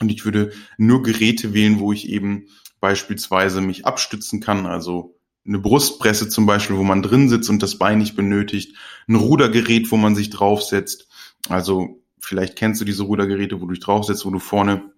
und 0.00 0.10
ich 0.10 0.24
würde 0.24 0.52
nur 0.78 1.02
Geräte 1.02 1.52
wählen, 1.52 1.80
wo 1.80 1.92
ich 1.92 2.08
eben 2.08 2.46
beispielsweise 2.80 3.60
mich 3.60 3.86
abstützen 3.86 4.40
kann, 4.40 4.66
also 4.66 5.15
eine 5.46 5.58
Brustpresse 5.58 6.28
zum 6.28 6.46
Beispiel, 6.46 6.76
wo 6.76 6.82
man 6.82 7.02
drin 7.02 7.28
sitzt 7.28 7.50
und 7.50 7.62
das 7.62 7.78
Bein 7.78 7.98
nicht 7.98 8.16
benötigt, 8.16 8.76
ein 9.08 9.16
Rudergerät, 9.16 9.90
wo 9.90 9.96
man 9.96 10.14
sich 10.14 10.30
draufsetzt. 10.30 11.08
Also 11.48 12.02
vielleicht 12.18 12.56
kennst 12.56 12.80
du 12.80 12.84
diese 12.84 13.04
Rudergeräte, 13.04 13.60
wo 13.60 13.66
du 13.66 13.72
dich 13.72 13.82
draufsetzt, 13.82 14.26
wo 14.26 14.30
du 14.30 14.38
vorne 14.38 14.90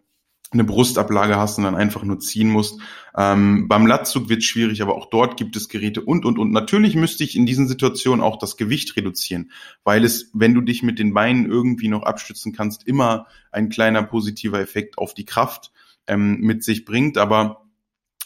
eine 0.50 0.64
Brustablage 0.64 1.36
hast 1.36 1.58
und 1.58 1.64
dann 1.64 1.76
einfach 1.76 2.04
nur 2.04 2.20
ziehen 2.20 2.48
musst. 2.48 2.80
Ähm, 3.14 3.68
beim 3.68 3.86
Latzug 3.86 4.30
wird 4.30 4.42
schwierig, 4.42 4.80
aber 4.80 4.96
auch 4.96 5.10
dort 5.10 5.36
gibt 5.36 5.56
es 5.56 5.68
Geräte 5.68 6.00
und, 6.00 6.24
und, 6.24 6.38
und. 6.38 6.52
Natürlich 6.52 6.94
müsste 6.94 7.22
ich 7.22 7.36
in 7.36 7.44
diesen 7.44 7.68
Situationen 7.68 8.22
auch 8.22 8.38
das 8.38 8.56
Gewicht 8.56 8.96
reduzieren, 8.96 9.50
weil 9.84 10.04
es, 10.04 10.30
wenn 10.32 10.54
du 10.54 10.62
dich 10.62 10.82
mit 10.82 10.98
den 10.98 11.12
Beinen 11.12 11.50
irgendwie 11.50 11.88
noch 11.88 12.02
abstützen 12.02 12.54
kannst, 12.54 12.86
immer 12.86 13.26
ein 13.52 13.68
kleiner 13.68 14.02
positiver 14.02 14.58
Effekt 14.58 14.96
auf 14.96 15.12
die 15.12 15.26
Kraft 15.26 15.70
ähm, 16.06 16.38
mit 16.40 16.64
sich 16.64 16.86
bringt. 16.86 17.18
Aber 17.18 17.67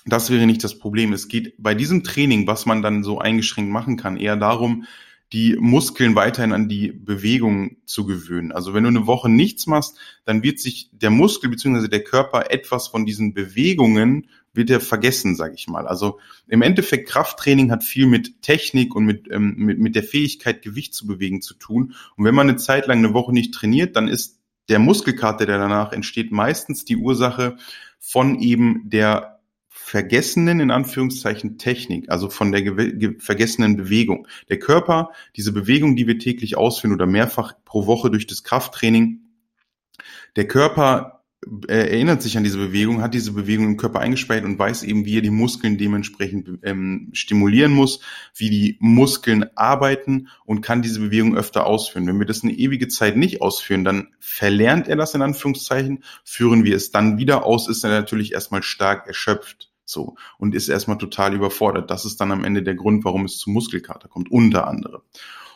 das 0.05 0.31
wäre 0.31 0.47
nicht 0.47 0.65
das 0.65 0.79
Problem. 0.79 1.13
Es 1.13 1.29
geht 1.29 1.55
bei 1.59 1.75
diesem 1.75 2.03
Training, 2.03 2.47
was 2.47 2.67
man 2.67 2.83
dann 2.83 3.05
so 3.05 3.19
eingeschränkt 3.19 3.71
machen 3.71 3.97
kann, 3.97 4.17
eher 4.17 4.37
darum, 4.37 4.85
die 5.33 5.57
Muskeln 5.59 6.15
weiterhin 6.15 6.53
an 6.53 6.69
die 6.69 6.93
Bewegung 6.93 7.79
zu 7.87 8.05
gewöhnen. 8.05 8.53
Also 8.53 8.75
wenn 8.75 8.83
du 8.83 8.91
eine 8.91 9.07
Woche 9.07 9.31
nichts 9.31 9.67
machst, 9.67 9.99
dann 10.25 10.43
wird 10.43 10.61
sich 10.61 10.91
der 10.93 11.09
Muskel 11.09 11.49
bzw. 11.49 11.89
der 11.89 12.05
Körper 12.05 12.51
etwas 12.51 12.89
von 12.89 13.07
diesen 13.07 13.33
Bewegungen 13.33 14.29
wird 14.53 14.69
er 14.69 14.81
vergessen, 14.81 15.35
sage 15.35 15.55
ich 15.55 15.69
mal. 15.69 15.89
Also 15.89 16.19
im 16.49 16.61
Endeffekt 16.61 17.09
Krafttraining 17.09 17.71
hat 17.71 17.83
viel 17.83 18.07
mit 18.07 18.43
Technik 18.43 18.95
und 18.95 19.07
mit, 19.07 19.31
ähm, 19.31 19.55
mit, 19.57 19.79
mit 19.79 19.95
der 19.95 20.03
Fähigkeit, 20.03 20.61
Gewicht 20.61 20.93
zu 20.95 21.07
bewegen 21.07 21.41
zu 21.41 21.55
tun. 21.55 21.95
Und 22.17 22.27
wenn 22.27 22.35
man 22.35 22.51
eine 22.51 22.59
Zeit 22.59 22.87
lang 22.87 22.99
eine 22.99 23.15
Woche 23.15 23.33
nicht 23.33 23.55
trainiert, 23.55 23.97
dann 23.97 24.09
ist 24.09 24.39
der 24.69 24.79
Muskelkater, 24.79 25.47
der 25.47 25.57
danach 25.57 25.93
entsteht, 25.93 26.31
meistens 26.31 26.85
die 26.85 26.97
Ursache 26.97 27.57
von 27.99 28.39
eben 28.39 28.91
der 28.91 29.32
vergessenen, 29.75 30.61
in 30.61 30.71
Anführungszeichen, 30.71 31.59
Technik, 31.59 32.11
also 32.11 32.29
von 32.29 32.53
der 32.53 32.63
vergessenen 33.19 33.77
Bewegung. 33.77 34.29
Der 34.49 34.59
Körper, 34.59 35.11
diese 35.35 35.53
Bewegung, 35.53 35.97
die 35.97 36.07
wir 36.07 36.19
täglich 36.19 36.57
ausführen 36.57 36.93
oder 36.93 37.07
mehrfach 37.07 37.55
pro 37.65 37.87
Woche 37.87 38.11
durch 38.11 38.27
das 38.27 38.45
Krafttraining, 38.45 39.21
der 40.37 40.47
Körper 40.47 40.83
er 40.95 41.22
erinnert 41.67 42.23
sich 42.23 42.37
an 42.37 42.45
diese 42.45 42.59
Bewegung, 42.59 43.03
hat 43.03 43.15
diese 43.15 43.33
Bewegung 43.33 43.67
im 43.67 43.77
Körper 43.77 44.01
eingespeichert 44.01 44.45
und 44.45 44.59
weiß 44.59 44.85
eben, 44.85 45.05
wie 45.05 45.19
er 45.19 45.23
die 45.23 45.31
Muskeln 45.31 45.77
dementsprechend 45.77 46.49
ähm, 46.63 47.11
stimulieren 47.13 47.73
muss, 47.73 48.01
wie 48.35 48.49
die 48.49 48.77
Muskeln 48.81 49.47
arbeiten 49.57 50.29
und 50.45 50.61
kann 50.61 50.83
diese 50.83 51.01
Bewegung 51.01 51.37
öfter 51.37 51.67
ausführen. 51.67 52.07
Wenn 52.07 52.19
wir 52.19 52.27
das 52.27 52.45
eine 52.45 52.53
ewige 52.53 52.89
Zeit 52.89 53.17
nicht 53.17 53.43
ausführen, 53.43 53.85
dann 53.85 54.09
verlernt 54.21 54.87
er 54.87 54.97
das 54.97 55.15
in 55.15 55.23
Anführungszeichen. 55.23 56.05
Führen 56.25 56.65
wir 56.65 56.77
es 56.77 56.93
dann 56.93 57.19
wieder 57.19 57.45
aus, 57.45 57.69
ist 57.69 57.83
er 57.83 57.91
natürlich 57.91 58.33
erstmal 58.33 58.63
stark 58.63 59.07
erschöpft. 59.09 59.71
So. 59.85 60.15
Und 60.39 60.55
ist 60.55 60.69
erstmal 60.69 60.99
total 60.99 61.35
überfordert. 61.35 61.91
Das 61.91 62.05
ist 62.05 62.21
dann 62.21 62.31
am 62.31 62.45
Ende 62.45 62.63
der 62.63 62.77
Grund, 62.77 63.05
warum 63.05 63.25
es 63.25 63.39
zu 63.39 63.51
Muskelkater 63.51 64.09
kommt, 64.09 64.31
unter 64.31 64.69
anderem. 64.69 65.03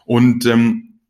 Und 0.05 0.47
ähm, 0.47 1.01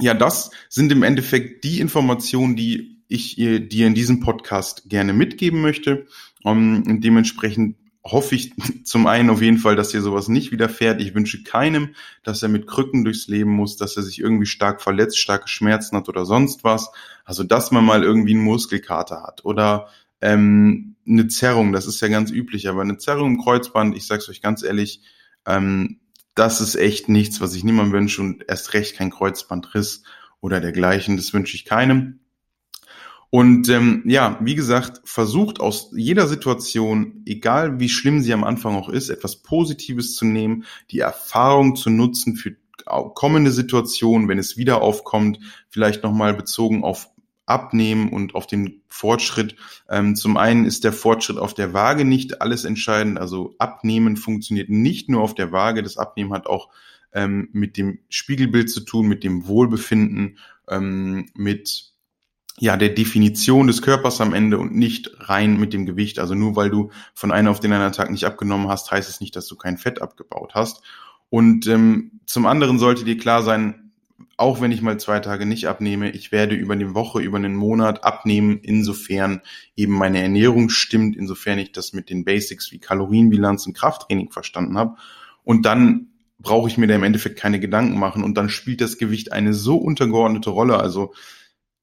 ja, 0.00 0.12
das 0.12 0.50
sind 0.68 0.90
im 0.90 1.04
Endeffekt 1.04 1.62
die 1.62 1.80
Informationen, 1.80 2.56
die 2.56 2.93
ich 3.08 3.36
dir 3.36 3.86
in 3.86 3.94
diesem 3.94 4.20
Podcast 4.20 4.88
gerne 4.88 5.12
mitgeben 5.12 5.60
möchte. 5.60 6.06
Um, 6.42 6.84
ähm, 6.86 7.00
dementsprechend 7.00 7.76
hoffe 8.04 8.34
ich 8.34 8.52
zum 8.84 9.06
einen 9.06 9.30
auf 9.30 9.40
jeden 9.40 9.58
Fall, 9.58 9.76
dass 9.76 9.88
dir 9.88 10.02
sowas 10.02 10.28
nicht 10.28 10.52
widerfährt. 10.52 11.00
Ich 11.00 11.14
wünsche 11.14 11.42
keinem, 11.42 11.94
dass 12.22 12.42
er 12.42 12.48
mit 12.48 12.66
Krücken 12.66 13.04
durchs 13.04 13.28
Leben 13.28 13.50
muss, 13.50 13.76
dass 13.76 13.96
er 13.96 14.02
sich 14.02 14.20
irgendwie 14.20 14.46
stark 14.46 14.82
verletzt, 14.82 15.18
starke 15.18 15.48
Schmerzen 15.48 15.96
hat 15.96 16.08
oder 16.08 16.24
sonst 16.24 16.64
was. 16.64 16.90
Also, 17.24 17.44
dass 17.44 17.70
man 17.70 17.84
mal 17.84 18.02
irgendwie 18.02 18.34
einen 18.34 18.44
Muskelkater 18.44 19.22
hat 19.22 19.44
oder 19.44 19.88
ähm, 20.20 20.96
eine 21.06 21.28
Zerrung, 21.28 21.72
das 21.72 21.86
ist 21.86 22.00
ja 22.00 22.08
ganz 22.08 22.30
üblich, 22.30 22.68
aber 22.68 22.82
eine 22.82 22.98
Zerrung 22.98 23.34
im 23.34 23.42
Kreuzband, 23.42 23.96
ich 23.96 24.06
sag's 24.06 24.28
euch 24.28 24.40
ganz 24.40 24.62
ehrlich, 24.62 25.02
ähm, 25.46 26.00
das 26.34 26.60
ist 26.60 26.74
echt 26.74 27.08
nichts, 27.08 27.40
was 27.40 27.54
ich 27.54 27.64
niemandem 27.64 27.92
wünsche 27.92 28.22
und 28.22 28.44
erst 28.48 28.74
recht 28.74 28.96
kein 28.96 29.10
Kreuzbandriss 29.10 30.02
oder 30.40 30.60
dergleichen. 30.60 31.16
Das 31.16 31.32
wünsche 31.32 31.56
ich 31.56 31.64
keinem. 31.64 32.20
Und 33.34 33.68
ähm, 33.68 34.04
ja, 34.06 34.38
wie 34.42 34.54
gesagt, 34.54 35.00
versucht 35.02 35.58
aus 35.58 35.90
jeder 35.92 36.28
Situation, 36.28 37.24
egal 37.26 37.80
wie 37.80 37.88
schlimm 37.88 38.20
sie 38.20 38.32
am 38.32 38.44
Anfang 38.44 38.76
auch 38.76 38.88
ist, 38.88 39.08
etwas 39.08 39.42
Positives 39.42 40.14
zu 40.14 40.24
nehmen, 40.24 40.66
die 40.92 41.00
Erfahrung 41.00 41.74
zu 41.74 41.90
nutzen 41.90 42.36
für 42.36 42.54
kommende 42.84 43.50
Situationen, 43.50 44.28
wenn 44.28 44.38
es 44.38 44.56
wieder 44.56 44.82
aufkommt, 44.82 45.40
vielleicht 45.68 46.04
nochmal 46.04 46.34
bezogen 46.34 46.84
auf 46.84 47.08
Abnehmen 47.44 48.10
und 48.10 48.36
auf 48.36 48.46
den 48.46 48.82
Fortschritt. 48.86 49.56
Ähm, 49.88 50.14
zum 50.14 50.36
einen 50.36 50.64
ist 50.64 50.84
der 50.84 50.92
Fortschritt 50.92 51.38
auf 51.38 51.54
der 51.54 51.72
Waage 51.72 52.04
nicht 52.04 52.40
alles 52.40 52.64
entscheidend. 52.64 53.18
Also 53.18 53.56
Abnehmen 53.58 54.16
funktioniert 54.16 54.68
nicht 54.68 55.08
nur 55.08 55.22
auf 55.22 55.34
der 55.34 55.50
Waage. 55.50 55.82
Das 55.82 55.96
Abnehmen 55.96 56.32
hat 56.32 56.46
auch 56.46 56.68
ähm, 57.12 57.48
mit 57.50 57.78
dem 57.78 57.98
Spiegelbild 58.10 58.70
zu 58.70 58.82
tun, 58.82 59.08
mit 59.08 59.24
dem 59.24 59.48
Wohlbefinden, 59.48 60.38
ähm, 60.68 61.30
mit 61.34 61.93
ja, 62.58 62.76
der 62.76 62.90
Definition 62.90 63.66
des 63.66 63.82
Körpers 63.82 64.20
am 64.20 64.32
Ende 64.32 64.58
und 64.58 64.74
nicht 64.74 65.10
rein 65.18 65.58
mit 65.58 65.72
dem 65.72 65.86
Gewicht. 65.86 66.18
Also 66.18 66.34
nur 66.34 66.54
weil 66.54 66.70
du 66.70 66.90
von 67.12 67.32
einem 67.32 67.48
auf 67.48 67.60
den 67.60 67.72
anderen 67.72 67.92
Tag 67.92 68.10
nicht 68.10 68.24
abgenommen 68.24 68.68
hast, 68.68 68.90
heißt 68.90 69.08
es 69.08 69.20
nicht, 69.20 69.34
dass 69.34 69.46
du 69.46 69.56
kein 69.56 69.76
Fett 69.76 70.00
abgebaut 70.00 70.52
hast. 70.54 70.82
Und 71.30 71.66
ähm, 71.66 72.20
zum 72.26 72.46
anderen 72.46 72.78
sollte 72.78 73.04
dir 73.04 73.16
klar 73.16 73.42
sein, 73.42 73.92
auch 74.36 74.60
wenn 74.60 74.72
ich 74.72 74.82
mal 74.82 74.98
zwei 74.98 75.20
Tage 75.20 75.46
nicht 75.46 75.66
abnehme, 75.66 76.10
ich 76.10 76.32
werde 76.32 76.54
über 76.54 76.74
eine 76.74 76.94
Woche, 76.94 77.20
über 77.20 77.38
einen 77.38 77.54
Monat 77.54 78.04
abnehmen, 78.04 78.58
insofern 78.62 79.40
eben 79.76 79.94
meine 79.94 80.22
Ernährung 80.22 80.70
stimmt, 80.70 81.16
insofern 81.16 81.58
ich 81.58 81.72
das 81.72 81.92
mit 81.92 82.10
den 82.10 82.24
Basics 82.24 82.72
wie 82.72 82.78
Kalorienbilanz 82.78 83.66
und 83.66 83.74
Krafttraining 83.74 84.30
verstanden 84.30 84.76
habe. 84.76 84.96
Und 85.44 85.66
dann 85.66 86.08
brauche 86.38 86.68
ich 86.68 86.78
mir 86.78 86.86
da 86.86 86.94
im 86.94 87.04
Endeffekt 87.04 87.38
keine 87.38 87.60
Gedanken 87.60 87.98
machen 87.98 88.24
und 88.24 88.34
dann 88.34 88.48
spielt 88.48 88.80
das 88.80 88.98
Gewicht 88.98 89.32
eine 89.32 89.54
so 89.54 89.76
untergeordnete 89.76 90.50
Rolle. 90.50 90.78
Also 90.78 91.14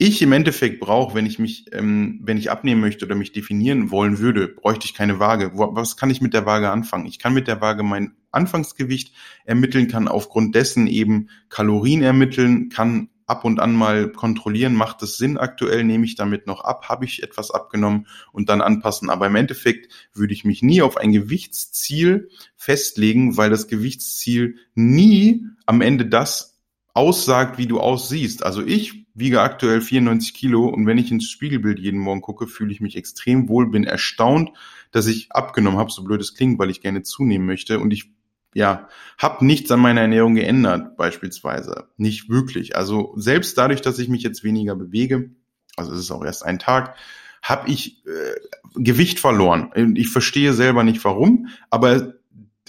ich 0.01 0.23
im 0.23 0.31
Endeffekt 0.31 0.79
brauche, 0.79 1.13
wenn 1.13 1.27
ich 1.27 1.37
mich, 1.37 1.67
ähm, 1.73 2.21
wenn 2.23 2.37
ich 2.37 2.49
abnehmen 2.49 2.81
möchte 2.81 3.05
oder 3.05 3.13
mich 3.13 3.33
definieren 3.33 3.91
wollen 3.91 4.17
würde, 4.17 4.47
bräuchte 4.47 4.85
ich 4.85 4.95
keine 4.95 5.19
Waage. 5.19 5.51
Was 5.53 5.95
kann 5.95 6.09
ich 6.09 6.21
mit 6.21 6.33
der 6.33 6.47
Waage 6.47 6.71
anfangen? 6.71 7.05
Ich 7.05 7.19
kann 7.19 7.35
mit 7.35 7.47
der 7.47 7.61
Waage 7.61 7.83
mein 7.83 8.15
Anfangsgewicht 8.31 9.13
ermitteln, 9.45 9.87
kann 9.87 10.07
aufgrund 10.07 10.55
dessen 10.55 10.87
eben 10.87 11.29
Kalorien 11.49 12.01
ermitteln, 12.01 12.69
kann 12.69 13.09
ab 13.27 13.45
und 13.45 13.59
an 13.59 13.75
mal 13.75 14.11
kontrollieren, 14.11 14.73
macht 14.73 15.03
es 15.03 15.17
Sinn 15.17 15.37
aktuell, 15.37 15.83
nehme 15.83 16.05
ich 16.05 16.15
damit 16.15 16.47
noch 16.47 16.63
ab, 16.63 16.89
habe 16.89 17.05
ich 17.05 17.21
etwas 17.21 17.51
abgenommen 17.51 18.07
und 18.31 18.49
dann 18.49 18.61
anpassen. 18.61 19.11
Aber 19.11 19.27
im 19.27 19.35
Endeffekt 19.35 19.93
würde 20.15 20.33
ich 20.33 20.45
mich 20.45 20.63
nie 20.63 20.81
auf 20.81 20.97
ein 20.97 21.11
Gewichtsziel 21.11 22.29
festlegen, 22.55 23.37
weil 23.37 23.51
das 23.51 23.67
Gewichtsziel 23.67 24.55
nie 24.73 25.45
am 25.67 25.81
Ende 25.81 26.07
das 26.07 26.50
aussagt, 26.93 27.57
wie 27.57 27.67
du 27.67 27.79
aussiehst. 27.79 28.43
Also 28.43 28.65
ich 28.65 29.05
wiege 29.13 29.41
aktuell 29.41 29.81
94 29.81 30.33
Kilo 30.33 30.67
und 30.67 30.85
wenn 30.85 30.97
ich 30.97 31.11
ins 31.11 31.29
Spiegelbild 31.29 31.79
jeden 31.79 31.99
Morgen 31.99 32.21
gucke, 32.21 32.47
fühle 32.47 32.71
ich 32.71 32.81
mich 32.81 32.95
extrem 32.95 33.49
wohl, 33.49 33.69
bin 33.69 33.83
erstaunt, 33.83 34.51
dass 34.91 35.07
ich 35.07 35.31
abgenommen 35.31 35.79
habe, 35.79 35.91
so 35.91 36.03
blöd 36.03 36.21
es 36.21 36.33
klingt, 36.33 36.59
weil 36.59 36.69
ich 36.69 36.81
gerne 36.81 37.03
zunehmen 37.03 37.45
möchte 37.45 37.79
und 37.79 37.91
ich 37.91 38.11
ja, 38.53 38.89
habe 39.17 39.45
nichts 39.45 39.71
an 39.71 39.79
meiner 39.79 40.01
Ernährung 40.01 40.35
geändert, 40.35 40.97
beispielsweise. 40.97 41.87
Nicht 41.95 42.29
wirklich. 42.29 42.75
Also 42.75 43.13
selbst 43.15 43.57
dadurch, 43.57 43.81
dass 43.81 43.97
ich 43.97 44.09
mich 44.09 44.23
jetzt 44.23 44.43
weniger 44.43 44.75
bewege, 44.75 45.31
also 45.77 45.93
es 45.93 45.99
ist 46.01 46.11
auch 46.11 46.25
erst 46.25 46.43
ein 46.45 46.59
Tag, 46.59 46.95
habe 47.41 47.69
ich 47.69 48.05
äh, 48.05 48.35
Gewicht 48.75 49.19
verloren. 49.19 49.71
Ich 49.95 50.09
verstehe 50.09 50.53
selber 50.53 50.83
nicht 50.83 51.03
warum, 51.03 51.47
aber 51.69 52.13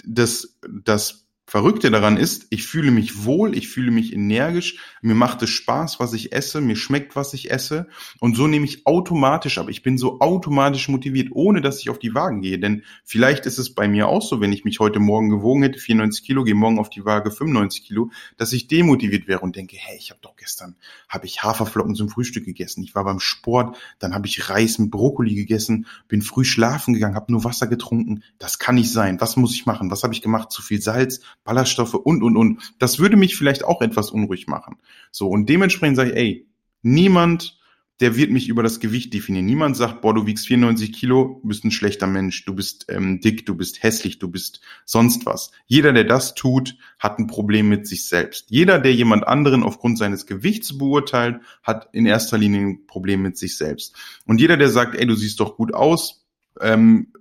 das, 0.05 0.57
das 0.69 1.22
Verrückte 1.53 1.91
daran 1.91 2.17
ist, 2.17 2.47
ich 2.49 2.65
fühle 2.65 2.89
mich 2.89 3.25
wohl, 3.25 3.55
ich 3.55 3.67
fühle 3.67 3.91
mich 3.91 4.11
energisch, 4.11 4.79
mir 5.03 5.13
macht 5.13 5.43
es 5.43 5.51
Spaß, 5.51 5.99
was 5.99 6.13
ich 6.13 6.33
esse, 6.33 6.61
mir 6.61 6.75
schmeckt, 6.75 7.15
was 7.15 7.35
ich 7.35 7.51
esse 7.51 7.87
und 8.19 8.35
so 8.35 8.47
nehme 8.47 8.65
ich 8.65 8.87
automatisch 8.87 9.59
ab. 9.59 9.69
Ich 9.69 9.83
bin 9.83 9.99
so 9.99 10.19
automatisch 10.19 10.89
motiviert, 10.89 11.27
ohne 11.31 11.61
dass 11.61 11.79
ich 11.79 11.91
auf 11.91 11.99
die 11.99 12.15
Wagen 12.15 12.41
gehe. 12.41 12.57
Denn 12.57 12.81
vielleicht 13.03 13.45
ist 13.45 13.59
es 13.59 13.75
bei 13.75 13.87
mir 13.87 14.07
auch 14.07 14.23
so, 14.23 14.41
wenn 14.41 14.51
ich 14.51 14.65
mich 14.65 14.79
heute 14.79 14.97
Morgen 14.97 15.29
gewogen 15.29 15.61
hätte, 15.61 15.77
94 15.77 16.25
Kilo, 16.25 16.43
gehe 16.43 16.55
morgen 16.55 16.79
auf 16.79 16.89
die 16.89 17.05
Waage 17.05 17.29
95 17.29 17.85
Kilo, 17.85 18.09
dass 18.35 18.51
ich 18.51 18.67
demotiviert 18.67 19.27
wäre 19.27 19.41
und 19.41 19.55
denke, 19.55 19.77
hey, 19.79 19.95
ich 19.95 20.09
habe 20.09 20.21
doch 20.23 20.35
gestern, 20.35 20.75
habe 21.07 21.27
ich 21.27 21.43
Haferflocken 21.43 21.93
zum 21.93 22.09
Frühstück 22.09 22.45
gegessen, 22.45 22.81
ich 22.81 22.95
war 22.95 23.03
beim 23.03 23.19
Sport, 23.19 23.77
dann 23.99 24.15
habe 24.15 24.25
ich 24.25 24.49
Reis 24.49 24.79
mit 24.79 24.89
Brokkoli 24.89 25.35
gegessen, 25.35 25.85
bin 26.07 26.23
früh 26.23 26.45
schlafen 26.45 26.95
gegangen, 26.95 27.13
habe 27.13 27.31
nur 27.31 27.43
Wasser 27.43 27.67
getrunken. 27.67 28.23
Das 28.39 28.57
kann 28.57 28.73
nicht 28.73 28.91
sein. 28.91 29.21
Was 29.21 29.35
muss 29.37 29.53
ich 29.53 29.67
machen? 29.67 29.91
Was 29.91 30.01
habe 30.01 30.15
ich 30.15 30.23
gemacht? 30.23 30.51
Zu 30.51 30.63
viel 30.63 30.81
Salz? 30.81 31.21
Ballaststoffe 31.43 31.95
und, 31.95 32.23
und, 32.23 32.37
und. 32.37 32.73
Das 32.79 32.99
würde 32.99 33.17
mich 33.17 33.35
vielleicht 33.35 33.63
auch 33.63 33.81
etwas 33.81 34.11
unruhig 34.11 34.47
machen. 34.47 34.77
So, 35.11 35.27
und 35.27 35.49
dementsprechend 35.49 35.97
sage 35.97 36.11
ich, 36.11 36.15
ey, 36.17 36.47
niemand, 36.81 37.59
der 37.99 38.15
wird 38.15 38.31
mich 38.31 38.49
über 38.49 38.63
das 38.63 38.79
Gewicht 38.79 39.13
definieren. 39.13 39.45
Niemand 39.45 39.77
sagt, 39.77 40.01
boah, 40.01 40.13
du 40.13 40.25
wiegst 40.25 40.47
94 40.47 40.91
Kilo, 40.91 41.39
du 41.41 41.47
bist 41.47 41.63
ein 41.63 41.71
schlechter 41.71 42.07
Mensch, 42.07 42.43
du 42.43 42.55
bist 42.55 42.87
ähm, 42.89 43.21
dick, 43.21 43.45
du 43.45 43.55
bist 43.55 43.83
hässlich, 43.83 44.19
du 44.19 44.29
bist 44.29 44.61
sonst 44.83 45.25
was. 45.25 45.51
Jeder, 45.67 45.93
der 45.93 46.03
das 46.03 46.33
tut, 46.33 46.75
hat 46.97 47.19
ein 47.19 47.27
Problem 47.27 47.69
mit 47.69 47.87
sich 47.87 48.05
selbst. 48.05 48.49
Jeder, 48.49 48.79
der 48.79 48.93
jemand 48.93 49.27
anderen 49.27 49.63
aufgrund 49.63 49.97
seines 49.97 50.25
Gewichts 50.25 50.77
beurteilt, 50.77 51.39
hat 51.61 51.89
in 51.93 52.05
erster 52.05 52.37
Linie 52.37 52.61
ein 52.61 52.87
Problem 52.87 53.21
mit 53.21 53.37
sich 53.37 53.57
selbst. 53.57 53.95
Und 54.25 54.41
jeder, 54.41 54.57
der 54.57 54.69
sagt, 54.69 54.95
ey, 54.95 55.05
du 55.05 55.15
siehst 55.15 55.39
doch 55.39 55.55
gut 55.55 55.73
aus, 55.73 56.25
ähm, 56.59 57.13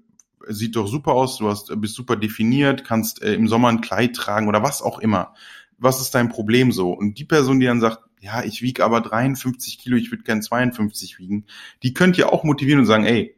sieht 0.49 0.77
doch 0.77 0.87
super 0.87 1.13
aus, 1.13 1.39
du 1.39 1.49
hast, 1.49 1.73
bist 1.81 1.95
super 1.95 2.17
definiert, 2.17 2.85
kannst 2.85 3.23
äh, 3.23 3.35
im 3.35 3.49
Sommer 3.49 3.69
ein 3.69 3.81
Kleid 3.81 4.15
tragen 4.15 4.49
oder 4.49 4.63
was 4.63 4.83
auch 4.83 4.99
immer. 4.99 5.35
Was 5.79 6.01
ist 6.01 6.15
dein 6.15 6.29
Problem 6.29 6.73
so? 6.73 6.93
Und 6.93 7.19
die 7.19 7.25
Person, 7.25 7.61
die 7.61 7.67
dann 7.67 7.81
sagt, 7.81 8.01
ja, 8.21 8.45
ich 8.45 8.63
wiege 8.63 8.85
aber 8.85 9.01
53 9.01 9.79
Kilo, 9.79 9.97
ich 9.97 10.11
würde 10.13 10.23
gern 10.23 10.43
52 10.43 11.19
wiegen, 11.19 11.47
die 11.83 11.93
könnt 11.93 12.19
ihr 12.19 12.33
auch 12.33 12.45
motivieren 12.45 12.81
und 12.81 12.87
sagen, 12.87 13.05
ey, 13.05 13.37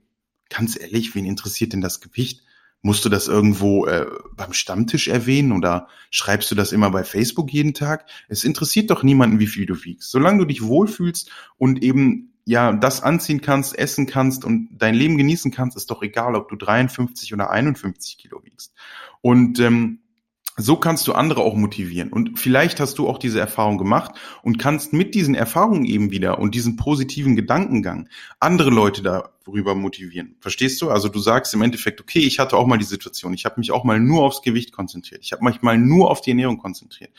ganz 0.51 0.79
ehrlich, 0.79 1.15
wen 1.15 1.25
interessiert 1.25 1.73
denn 1.73 1.81
das 1.81 2.01
Gewicht? 2.01 2.43
Musst 2.83 3.03
du 3.07 3.09
das 3.09 3.29
irgendwo 3.29 3.87
äh, 3.87 4.07
beim 4.37 4.53
Stammtisch 4.53 5.09
erwähnen 5.09 5.53
oder 5.53 5.89
schreibst 6.11 6.51
du 6.51 6.55
das 6.55 6.71
immer 6.71 6.91
bei 6.91 7.03
Facebook 7.03 7.51
jeden 7.51 7.73
Tag? 7.73 8.07
Es 8.29 8.45
interessiert 8.45 8.91
doch 8.91 9.03
niemanden, 9.03 9.39
wie 9.39 9.47
viel 9.47 9.65
du 9.65 9.85
wiegst. 9.85 10.11
Solange 10.11 10.41
du 10.41 10.45
dich 10.45 10.63
wohlfühlst 10.63 11.31
und 11.57 11.83
eben 11.83 12.34
ja, 12.45 12.73
das 12.73 13.03
anziehen 13.03 13.41
kannst, 13.41 13.79
essen 13.79 14.07
kannst 14.07 14.45
und 14.45 14.69
dein 14.73 14.95
Leben 14.95 15.17
genießen 15.17 15.51
kannst, 15.51 15.77
ist 15.77 15.91
doch 15.91 16.03
egal, 16.03 16.35
ob 16.37 16.49
du 16.49 16.57
53 16.57 17.33
oder 17.33 17.51
51 17.51 18.19
Kilo 18.19 18.43
wiegst. 18.45 18.75
Und 19.23 19.59
ähm, 19.61 20.01
so 20.57 20.77
kannst 20.77 21.09
du 21.09 21.15
andere 21.15 21.41
auch 21.41 21.57
motivieren. 21.57 22.13
Und 22.13 22.39
vielleicht 22.39 22.79
hast 22.79 22.99
du 22.99 23.09
auch 23.09 23.19
diese 23.19 23.41
Erfahrung 23.41 23.77
gemacht 23.77 24.13
und 24.43 24.59
kannst 24.59 24.93
mit 24.93 25.15
diesen 25.15 25.35
Erfahrungen 25.35 25.85
eben 25.85 26.13
wieder 26.13 26.39
und 26.39 26.55
diesem 26.55 26.77
positiven 26.77 27.35
Gedankengang 27.35 28.09
andere 28.39 28.71
Leute 28.71 29.03
darüber 29.03 29.75
motivieren. 29.75 30.37
Verstehst 30.39 30.81
du? 30.81 30.91
Also 30.91 31.09
du 31.09 31.19
sagst 31.19 31.55
im 31.55 31.63
Endeffekt, 31.63 32.01
okay, 32.01 32.21
ich 32.21 32.39
hatte 32.39 32.57
auch 32.57 32.67
mal 32.67 32.79
die 32.79 32.85
Situation, 32.85 33.35
ich 33.35 33.47
habe 33.47 33.59
mich 33.59 33.73
auch 33.73 33.83
mal 33.83 33.99
nur 33.99 34.23
aufs 34.23 34.43
Gewicht 34.43 34.71
konzentriert, 34.73 35.23
ich 35.25 35.33
habe 35.33 35.45
mich 35.45 35.63
mal 35.63 35.77
nur 35.77 36.11
auf 36.11 36.21
die 36.21 36.31
Ernährung 36.31 36.59
konzentriert 36.59 37.11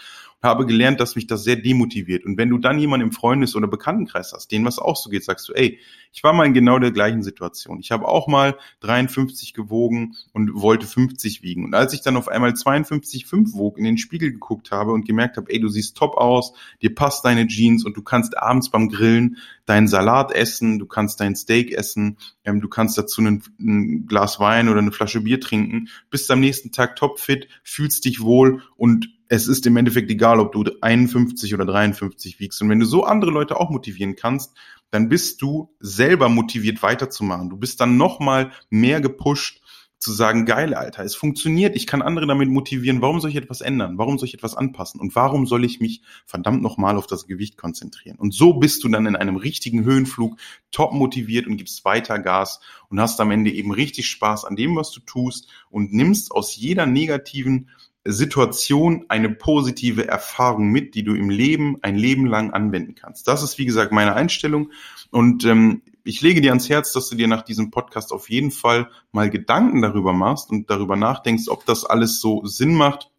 habe 0.45 0.65
gelernt, 0.65 1.01
dass 1.01 1.15
mich 1.15 1.27
das 1.27 1.43
sehr 1.43 1.58
demotiviert. 1.58 2.25
Und 2.25 2.38
wenn 2.38 2.49
du 2.49 2.58
dann 2.58 2.79
jemanden 2.79 3.08
im 3.08 3.12
Freundes- 3.12 3.55
oder 3.55 3.67
Bekanntenkreis 3.67 4.31
hast, 4.34 4.51
denen 4.51 4.65
was 4.65 4.79
auch 4.79 4.95
so 4.95 5.10
geht, 5.10 5.25
sagst 5.25 5.49
du, 5.49 5.53
ey, 5.53 5.79
ich 6.13 6.23
war 6.23 6.31
mal 6.31 6.45
in 6.45 6.53
genau 6.53 6.79
der 6.79 6.91
gleichen 6.91 7.23
Situation. 7.23 7.79
Ich 7.81 7.91
habe 7.91 8.08
auch 8.08 8.27
mal 8.27 8.58
53 8.79 9.53
gewogen 9.53 10.15
und 10.31 10.53
wollte 10.53 10.88
50 10.88 11.43
wiegen. 11.43 11.65
Und 11.65 11.75
als 11.75 11.91
ich 11.91 12.01
dann 12.01 12.15
auf 12.15 12.29
einmal 12.29 12.51
52,5 12.51 13.53
wog, 13.53 13.77
in 13.77 13.84
den 13.84 13.97
Spiegel 13.97 14.31
geguckt 14.31 14.71
habe 14.71 14.93
und 14.93 15.05
gemerkt 15.05 15.36
habe, 15.36 15.51
ey, 15.51 15.60
du 15.60 15.67
siehst 15.67 15.97
top 15.97 16.15
aus, 16.15 16.53
dir 16.81 16.95
passt 16.95 17.25
deine 17.25 17.47
Jeans 17.47 17.84
und 17.84 17.97
du 17.97 18.01
kannst 18.01 18.38
abends 18.38 18.69
beim 18.69 18.88
Grillen 18.88 19.38
deinen 19.65 19.89
Salat 19.89 20.31
essen, 20.31 20.79
du 20.79 20.86
kannst 20.86 21.19
dein 21.19 21.36
Steak 21.36 21.73
essen, 21.73 22.17
ähm, 22.45 22.62
du 22.62 22.69
kannst 22.69 22.97
dazu 22.97 23.21
ein, 23.21 23.43
ein 23.60 24.05
Glas 24.08 24.39
Wein 24.39 24.69
oder 24.69 24.79
eine 24.79 24.91
Flasche 24.91 25.21
Bier 25.21 25.41
trinken, 25.41 25.89
bist 26.10 26.31
am 26.31 26.39
nächsten 26.39 26.71
Tag 26.71 26.95
topfit, 26.95 27.49
fühlst 27.63 28.05
dich 28.05 28.21
wohl 28.21 28.62
und 28.77 29.10
es 29.29 29.47
ist 29.47 29.65
im 29.65 29.77
Endeffekt 29.77 30.11
egal, 30.11 30.39
ob 30.39 30.51
du 30.51 30.63
51 30.81 31.53
oder 31.53 31.65
53 31.65 32.39
wiegst. 32.39 32.61
Und 32.61 32.69
wenn 32.69 32.79
du 32.79 32.85
so 32.85 33.03
andere 33.03 33.31
Leute 33.31 33.59
auch 33.59 33.69
motivieren 33.69 34.15
kannst, 34.15 34.53
dann 34.91 35.09
bist 35.09 35.41
du 35.41 35.73
selber 35.79 36.29
motiviert 36.29 36.83
weiterzumachen. 36.83 37.49
Du 37.49 37.57
bist 37.57 37.81
dann 37.81 37.97
nochmal 37.97 38.51
mehr 38.69 39.01
gepusht 39.01 39.61
zu 39.97 40.11
sagen, 40.11 40.45
geil, 40.45 40.73
Alter, 40.73 41.03
es 41.03 41.15
funktioniert, 41.15 41.75
ich 41.75 41.88
kann 41.88 42.01
andere 42.01 42.27
damit 42.27 42.49
motivieren, 42.49 43.01
warum 43.01 43.19
soll 43.19 43.31
ich 43.31 43.38
etwas 43.38 43.61
ändern, 43.61 43.97
warum 43.97 44.19
soll 44.19 44.27
ich 44.27 44.33
etwas 44.35 44.55
anpassen 44.55 44.99
und 44.99 45.15
warum 45.15 45.47
soll 45.47 45.65
ich 45.65 45.79
mich 45.79 46.01
verdammt 46.25 46.61
nochmal 46.61 46.97
auf 46.97 47.07
das 47.07 47.25
Gewicht 47.25 47.57
konzentrieren. 47.57 48.17
Und 48.17 48.33
so 48.33 48.53
bist 48.53 48.83
du 48.83 48.89
dann 48.89 49.07
in 49.07 49.15
einem 49.15 49.38
richtigen 49.38 49.83
Höhenflug 49.83 50.38
top 50.71 50.93
motiviert 50.93 51.47
und 51.47 51.57
gibst 51.57 51.85
weiter 51.85 52.19
Gas 52.19 52.59
und 52.89 52.99
hast 52.99 53.19
am 53.19 53.31
Ende 53.31 53.51
eben 53.51 53.71
richtig 53.71 54.07
Spaß 54.07 54.45
an 54.45 54.55
dem, 54.55 54.75
was 54.75 54.91
du 54.91 54.99
tust 54.99 55.49
und 55.69 55.93
nimmst 55.93 56.31
aus 56.31 56.55
jeder 56.55 56.85
negativen 56.85 57.69
Situation 58.05 59.05
eine 59.09 59.29
positive 59.29 60.07
Erfahrung 60.07 60.69
mit, 60.69 60.93
die 60.93 61.03
du 61.03 61.15
im 61.15 61.29
Leben 61.29 61.77
ein 61.81 61.95
Leben 61.95 62.27
lang 62.27 62.51
anwenden 62.51 62.93
kannst. 62.93 63.27
Das 63.27 63.41
ist, 63.41 63.57
wie 63.57 63.65
gesagt, 63.65 63.91
meine 63.91 64.13
Einstellung. 64.13 64.71
Und 65.09 65.43
ähm, 65.45 65.81
ich 66.03 66.21
lege 66.21 66.39
dir 66.39 66.51
ans 66.51 66.69
Herz, 66.69 66.93
dass 66.93 67.09
du 67.09 67.15
dir 67.15 67.27
nach 67.27 67.41
diesem 67.41 67.71
Podcast 67.71 68.11
auf 68.11 68.29
jeden 68.29 68.51
Fall 68.51 68.89
mal 69.11 69.31
Gedanken 69.31 69.81
darüber 69.81 70.13
machst 70.13 70.51
und 70.51 70.69
darüber 70.69 70.95
nachdenkst, 70.95 71.47
ob 71.47 71.65
das 71.65 71.83
alles 71.83 72.21
so 72.21 72.45
Sinn 72.45 72.75
macht, 72.75 73.09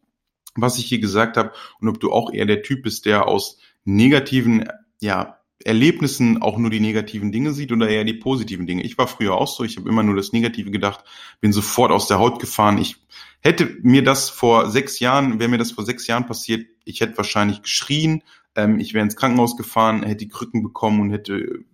was 0.54 0.78
ich 0.78 0.86
hier 0.86 1.00
gesagt 1.00 1.36
habe, 1.36 1.52
und 1.80 1.88
ob 1.88 1.98
du 1.98 2.12
auch 2.12 2.32
eher 2.32 2.46
der 2.46 2.62
Typ 2.62 2.84
bist, 2.84 3.06
der 3.06 3.26
aus 3.26 3.58
negativen 3.84 4.68
ja, 5.00 5.35
Erlebnissen 5.66 6.40
auch 6.40 6.58
nur 6.58 6.70
die 6.70 6.80
negativen 6.80 7.32
Dinge 7.32 7.52
sieht 7.52 7.72
oder 7.72 7.88
eher 7.88 8.04
die 8.04 8.14
positiven 8.14 8.66
Dinge. 8.66 8.82
Ich 8.84 8.96
war 8.98 9.08
früher 9.08 9.34
auch 9.34 9.48
so, 9.48 9.64
ich 9.64 9.76
habe 9.76 9.88
immer 9.88 10.02
nur 10.02 10.14
das 10.14 10.32
Negative 10.32 10.70
gedacht, 10.70 11.04
bin 11.40 11.52
sofort 11.52 11.90
aus 11.90 12.06
der 12.06 12.18
Haut 12.18 12.38
gefahren. 12.38 12.78
Ich 12.78 12.96
hätte 13.40 13.76
mir 13.82 14.04
das 14.04 14.30
vor 14.30 14.70
sechs 14.70 15.00
Jahren, 15.00 15.40
wäre 15.40 15.50
mir 15.50 15.58
das 15.58 15.72
vor 15.72 15.84
sechs 15.84 16.06
Jahren 16.06 16.26
passiert, 16.26 16.66
ich 16.84 17.00
hätte 17.00 17.16
wahrscheinlich 17.16 17.62
geschrien, 17.62 18.22
ähm, 18.54 18.78
ich 18.78 18.94
wäre 18.94 19.04
ins 19.04 19.16
Krankenhaus 19.16 19.56
gefahren, 19.56 20.04
hätte 20.04 20.24
die 20.24 20.28
Krücken 20.28 20.62
bekommen 20.62 21.00
und 21.00 21.10
hätte, 21.10 21.34
äh, 21.34 21.64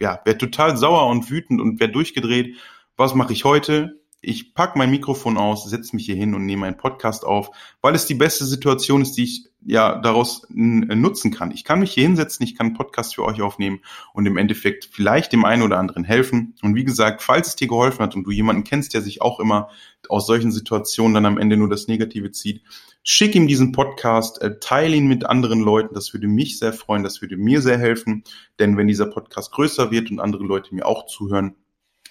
ja, 0.00 0.20
wäre 0.24 0.38
total 0.38 0.76
sauer 0.76 1.08
und 1.08 1.28
wütend 1.28 1.60
und 1.60 1.80
wäre 1.80 1.90
durchgedreht. 1.90 2.56
Was 2.96 3.14
mache 3.14 3.32
ich 3.32 3.44
heute? 3.44 4.02
ich 4.22 4.54
pack 4.54 4.76
mein 4.76 4.90
Mikrofon 4.90 5.36
aus, 5.36 5.68
setze 5.68 5.96
mich 5.96 6.06
hier 6.06 6.14
hin 6.14 6.34
und 6.34 6.46
nehme 6.46 6.64
einen 6.64 6.76
Podcast 6.76 7.24
auf, 7.26 7.50
weil 7.80 7.96
es 7.96 8.06
die 8.06 8.14
beste 8.14 8.44
Situation 8.44 9.02
ist, 9.02 9.14
die 9.14 9.24
ich 9.24 9.51
ja 9.64 9.98
daraus 10.00 10.46
nutzen 10.50 11.30
kann. 11.30 11.52
Ich 11.52 11.64
kann 11.64 11.80
mich 11.80 11.92
hier 11.92 12.04
hinsetzen, 12.04 12.44
ich 12.44 12.56
kann 12.56 12.68
einen 12.68 12.76
Podcast 12.76 13.14
für 13.14 13.24
euch 13.24 13.42
aufnehmen 13.42 13.80
und 14.12 14.26
im 14.26 14.36
Endeffekt 14.36 14.88
vielleicht 14.90 15.32
dem 15.32 15.44
einen 15.44 15.62
oder 15.62 15.78
anderen 15.78 16.04
helfen. 16.04 16.54
Und 16.62 16.74
wie 16.74 16.84
gesagt, 16.84 17.22
falls 17.22 17.48
es 17.48 17.56
dir 17.56 17.68
geholfen 17.68 18.00
hat 18.00 18.14
und 18.16 18.24
du 18.24 18.30
jemanden 18.30 18.64
kennst, 18.64 18.94
der 18.94 19.02
sich 19.02 19.22
auch 19.22 19.40
immer 19.40 19.70
aus 20.08 20.26
solchen 20.26 20.50
Situationen 20.50 21.14
dann 21.14 21.26
am 21.26 21.38
Ende 21.38 21.56
nur 21.56 21.68
das 21.68 21.86
Negative 21.86 22.32
zieht, 22.32 22.62
schick 23.02 23.34
ihm 23.34 23.46
diesen 23.46 23.72
Podcast, 23.72 24.40
äh, 24.42 24.58
teile 24.58 24.96
ihn 24.96 25.06
mit 25.06 25.26
anderen 25.26 25.60
Leuten. 25.60 25.94
Das 25.94 26.12
würde 26.12 26.28
mich 26.28 26.58
sehr 26.58 26.72
freuen, 26.72 27.02
das 27.02 27.20
würde 27.22 27.36
mir 27.36 27.60
sehr 27.62 27.78
helfen. 27.78 28.24
Denn 28.58 28.76
wenn 28.76 28.88
dieser 28.88 29.06
Podcast 29.06 29.52
größer 29.52 29.90
wird 29.90 30.10
und 30.10 30.20
andere 30.20 30.44
Leute 30.44 30.74
mir 30.74 30.86
auch 30.86 31.06
zuhören, 31.06 31.54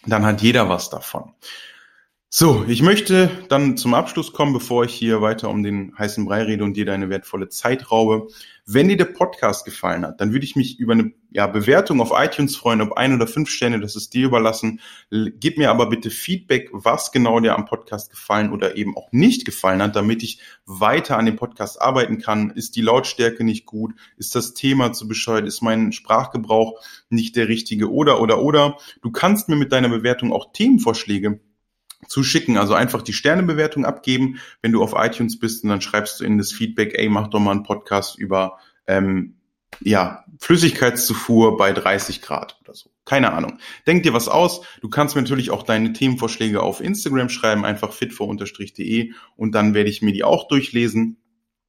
dann 0.05 0.25
hat 0.25 0.41
jeder 0.41 0.69
was 0.69 0.89
davon. 0.89 1.33
So, 2.33 2.63
ich 2.65 2.81
möchte 2.81 3.29
dann 3.49 3.75
zum 3.75 3.93
Abschluss 3.93 4.31
kommen, 4.31 4.53
bevor 4.53 4.85
ich 4.85 4.93
hier 4.93 5.21
weiter 5.21 5.49
um 5.49 5.63
den 5.63 5.93
heißen 5.97 6.23
Brei 6.23 6.43
rede 6.43 6.63
und 6.63 6.77
dir 6.77 6.85
deine 6.85 7.09
wertvolle 7.09 7.49
Zeit 7.49 7.91
raube. 7.91 8.29
Wenn 8.65 8.87
dir 8.87 8.95
der 8.95 9.03
Podcast 9.03 9.65
gefallen 9.65 10.05
hat, 10.05 10.21
dann 10.21 10.31
würde 10.31 10.45
ich 10.45 10.55
mich 10.55 10.79
über 10.79 10.93
eine 10.93 11.11
ja, 11.31 11.47
Bewertung 11.47 11.99
auf 11.99 12.13
iTunes 12.15 12.55
freuen, 12.55 12.79
ob 12.79 12.93
ein 12.93 13.13
oder 13.13 13.27
fünf 13.27 13.49
Sterne, 13.49 13.81
das 13.81 13.97
ist 13.97 14.13
dir 14.13 14.27
überlassen. 14.27 14.79
Gib 15.09 15.57
mir 15.57 15.69
aber 15.71 15.89
bitte 15.89 16.09
Feedback, 16.09 16.69
was 16.71 17.11
genau 17.11 17.37
dir 17.41 17.53
am 17.53 17.65
Podcast 17.65 18.09
gefallen 18.11 18.53
oder 18.53 18.77
eben 18.77 18.95
auch 18.95 19.11
nicht 19.11 19.43
gefallen 19.43 19.81
hat, 19.81 19.97
damit 19.97 20.23
ich 20.23 20.39
weiter 20.65 21.17
an 21.17 21.25
dem 21.25 21.35
Podcast 21.35 21.81
arbeiten 21.81 22.17
kann. 22.19 22.51
Ist 22.51 22.77
die 22.77 22.81
Lautstärke 22.81 23.43
nicht 23.43 23.65
gut? 23.65 23.93
Ist 24.15 24.35
das 24.35 24.53
Thema 24.53 24.93
zu 24.93 25.05
bescheuert? 25.05 25.45
Ist 25.45 25.61
mein 25.61 25.91
Sprachgebrauch 25.91 26.79
nicht 27.09 27.35
der 27.35 27.49
richtige? 27.49 27.91
Oder, 27.91 28.21
oder, 28.21 28.41
oder. 28.41 28.77
Du 29.01 29.11
kannst 29.11 29.49
mir 29.49 29.57
mit 29.57 29.73
deiner 29.73 29.89
Bewertung 29.89 30.31
auch 30.31 30.53
Themenvorschläge 30.53 31.41
zu 32.07 32.23
schicken. 32.23 32.57
Also 32.57 32.73
einfach 32.73 33.01
die 33.01 33.13
Sternebewertung 33.13 33.85
abgeben, 33.85 34.39
wenn 34.61 34.71
du 34.71 34.83
auf 34.83 34.93
iTunes 34.95 35.39
bist 35.39 35.63
und 35.63 35.69
dann 35.69 35.81
schreibst 35.81 36.19
du 36.19 36.23
in 36.23 36.37
das 36.37 36.51
Feedback, 36.51 36.93
ey, 36.97 37.09
mach 37.09 37.27
doch 37.27 37.39
mal 37.39 37.51
einen 37.51 37.63
Podcast 37.63 38.17
über 38.17 38.57
ähm, 38.87 39.35
ja, 39.79 40.25
Flüssigkeitszufuhr 40.39 41.57
bei 41.57 41.71
30 41.71 42.21
Grad 42.21 42.57
oder 42.61 42.73
so. 42.73 42.89
Keine 43.05 43.33
Ahnung. 43.33 43.59
Denk 43.87 44.03
dir 44.03 44.13
was 44.13 44.27
aus. 44.27 44.61
Du 44.81 44.89
kannst 44.89 45.15
mir 45.15 45.21
natürlich 45.21 45.49
auch 45.49 45.63
deine 45.63 45.93
Themenvorschläge 45.93 46.61
auf 46.61 46.81
Instagram 46.81 47.29
schreiben, 47.29 47.65
einfach 47.65 47.93
fitfor-de 47.93 49.13
und 49.35 49.55
dann 49.55 49.73
werde 49.73 49.89
ich 49.89 50.01
mir 50.01 50.13
die 50.13 50.23
auch 50.23 50.47
durchlesen. 50.47 51.17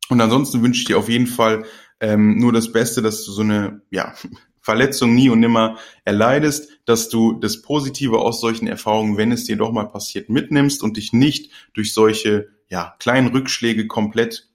Und 0.09 0.21
ansonsten 0.21 0.63
wünsche 0.63 0.81
ich 0.81 0.87
dir 0.87 0.99
auf 0.99 1.09
jeden 1.09 1.27
Fall 1.27 1.65
ähm, 2.01 2.37
nur 2.37 2.53
das 2.53 2.73
Beste, 2.73 3.01
dass 3.01 3.25
du 3.25 3.33
so 3.33 3.43
eine 3.43 3.83
ja, 3.91 4.15
Verletzung 4.63 5.15
nie 5.15 5.29
und 5.29 5.41
nimmer 5.41 5.77
erleidest, 6.05 6.71
dass 6.85 7.09
du 7.09 7.35
das 7.35 7.63
Positive 7.63 8.21
aus 8.21 8.41
solchen 8.41 8.69
Erfahrungen, 8.69 9.17
wenn 9.17 9.33
es 9.33 9.45
dir 9.45 9.57
doch 9.57 9.73
mal 9.73 9.87
passiert, 9.87 10.29
mitnimmst 10.29 10.83
und 10.83 10.97
dich 10.97 11.13
nicht 11.13 11.51
durch 11.75 11.93
solche 11.93 12.49
ja, 12.69 12.95
kleinen 12.99 13.29
Rückschläge 13.29 13.87
komplett 13.87 14.49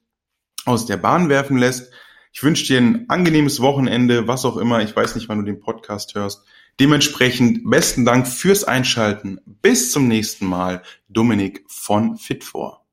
aus 0.66 0.86
der 0.86 0.98
Bahn 0.98 1.30
werfen 1.30 1.58
lässt. 1.58 1.92
Ich 2.34 2.42
wünsche 2.42 2.66
dir 2.66 2.80
ein 2.80 3.10
angenehmes 3.10 3.62
Wochenende, 3.62 4.28
was 4.28 4.46
auch 4.46 4.58
immer. 4.58 4.82
Ich 4.82 4.96
weiß 4.96 5.16
nicht, 5.16 5.30
wann 5.30 5.40
du 5.40 5.46
den 5.46 5.60
Podcast 5.60 6.16
hörst. 6.16 6.44
Dementsprechend 6.80 7.70
besten 7.70 8.06
Dank 8.06 8.28
fürs 8.28 8.64
Einschalten. 8.64 9.40
Bis 9.46 9.92
zum 9.92 10.08
nächsten 10.08 10.46
Mal. 10.46 10.84
Dominik 11.10 11.66
von 11.68 12.18
Fit4. 12.18 12.87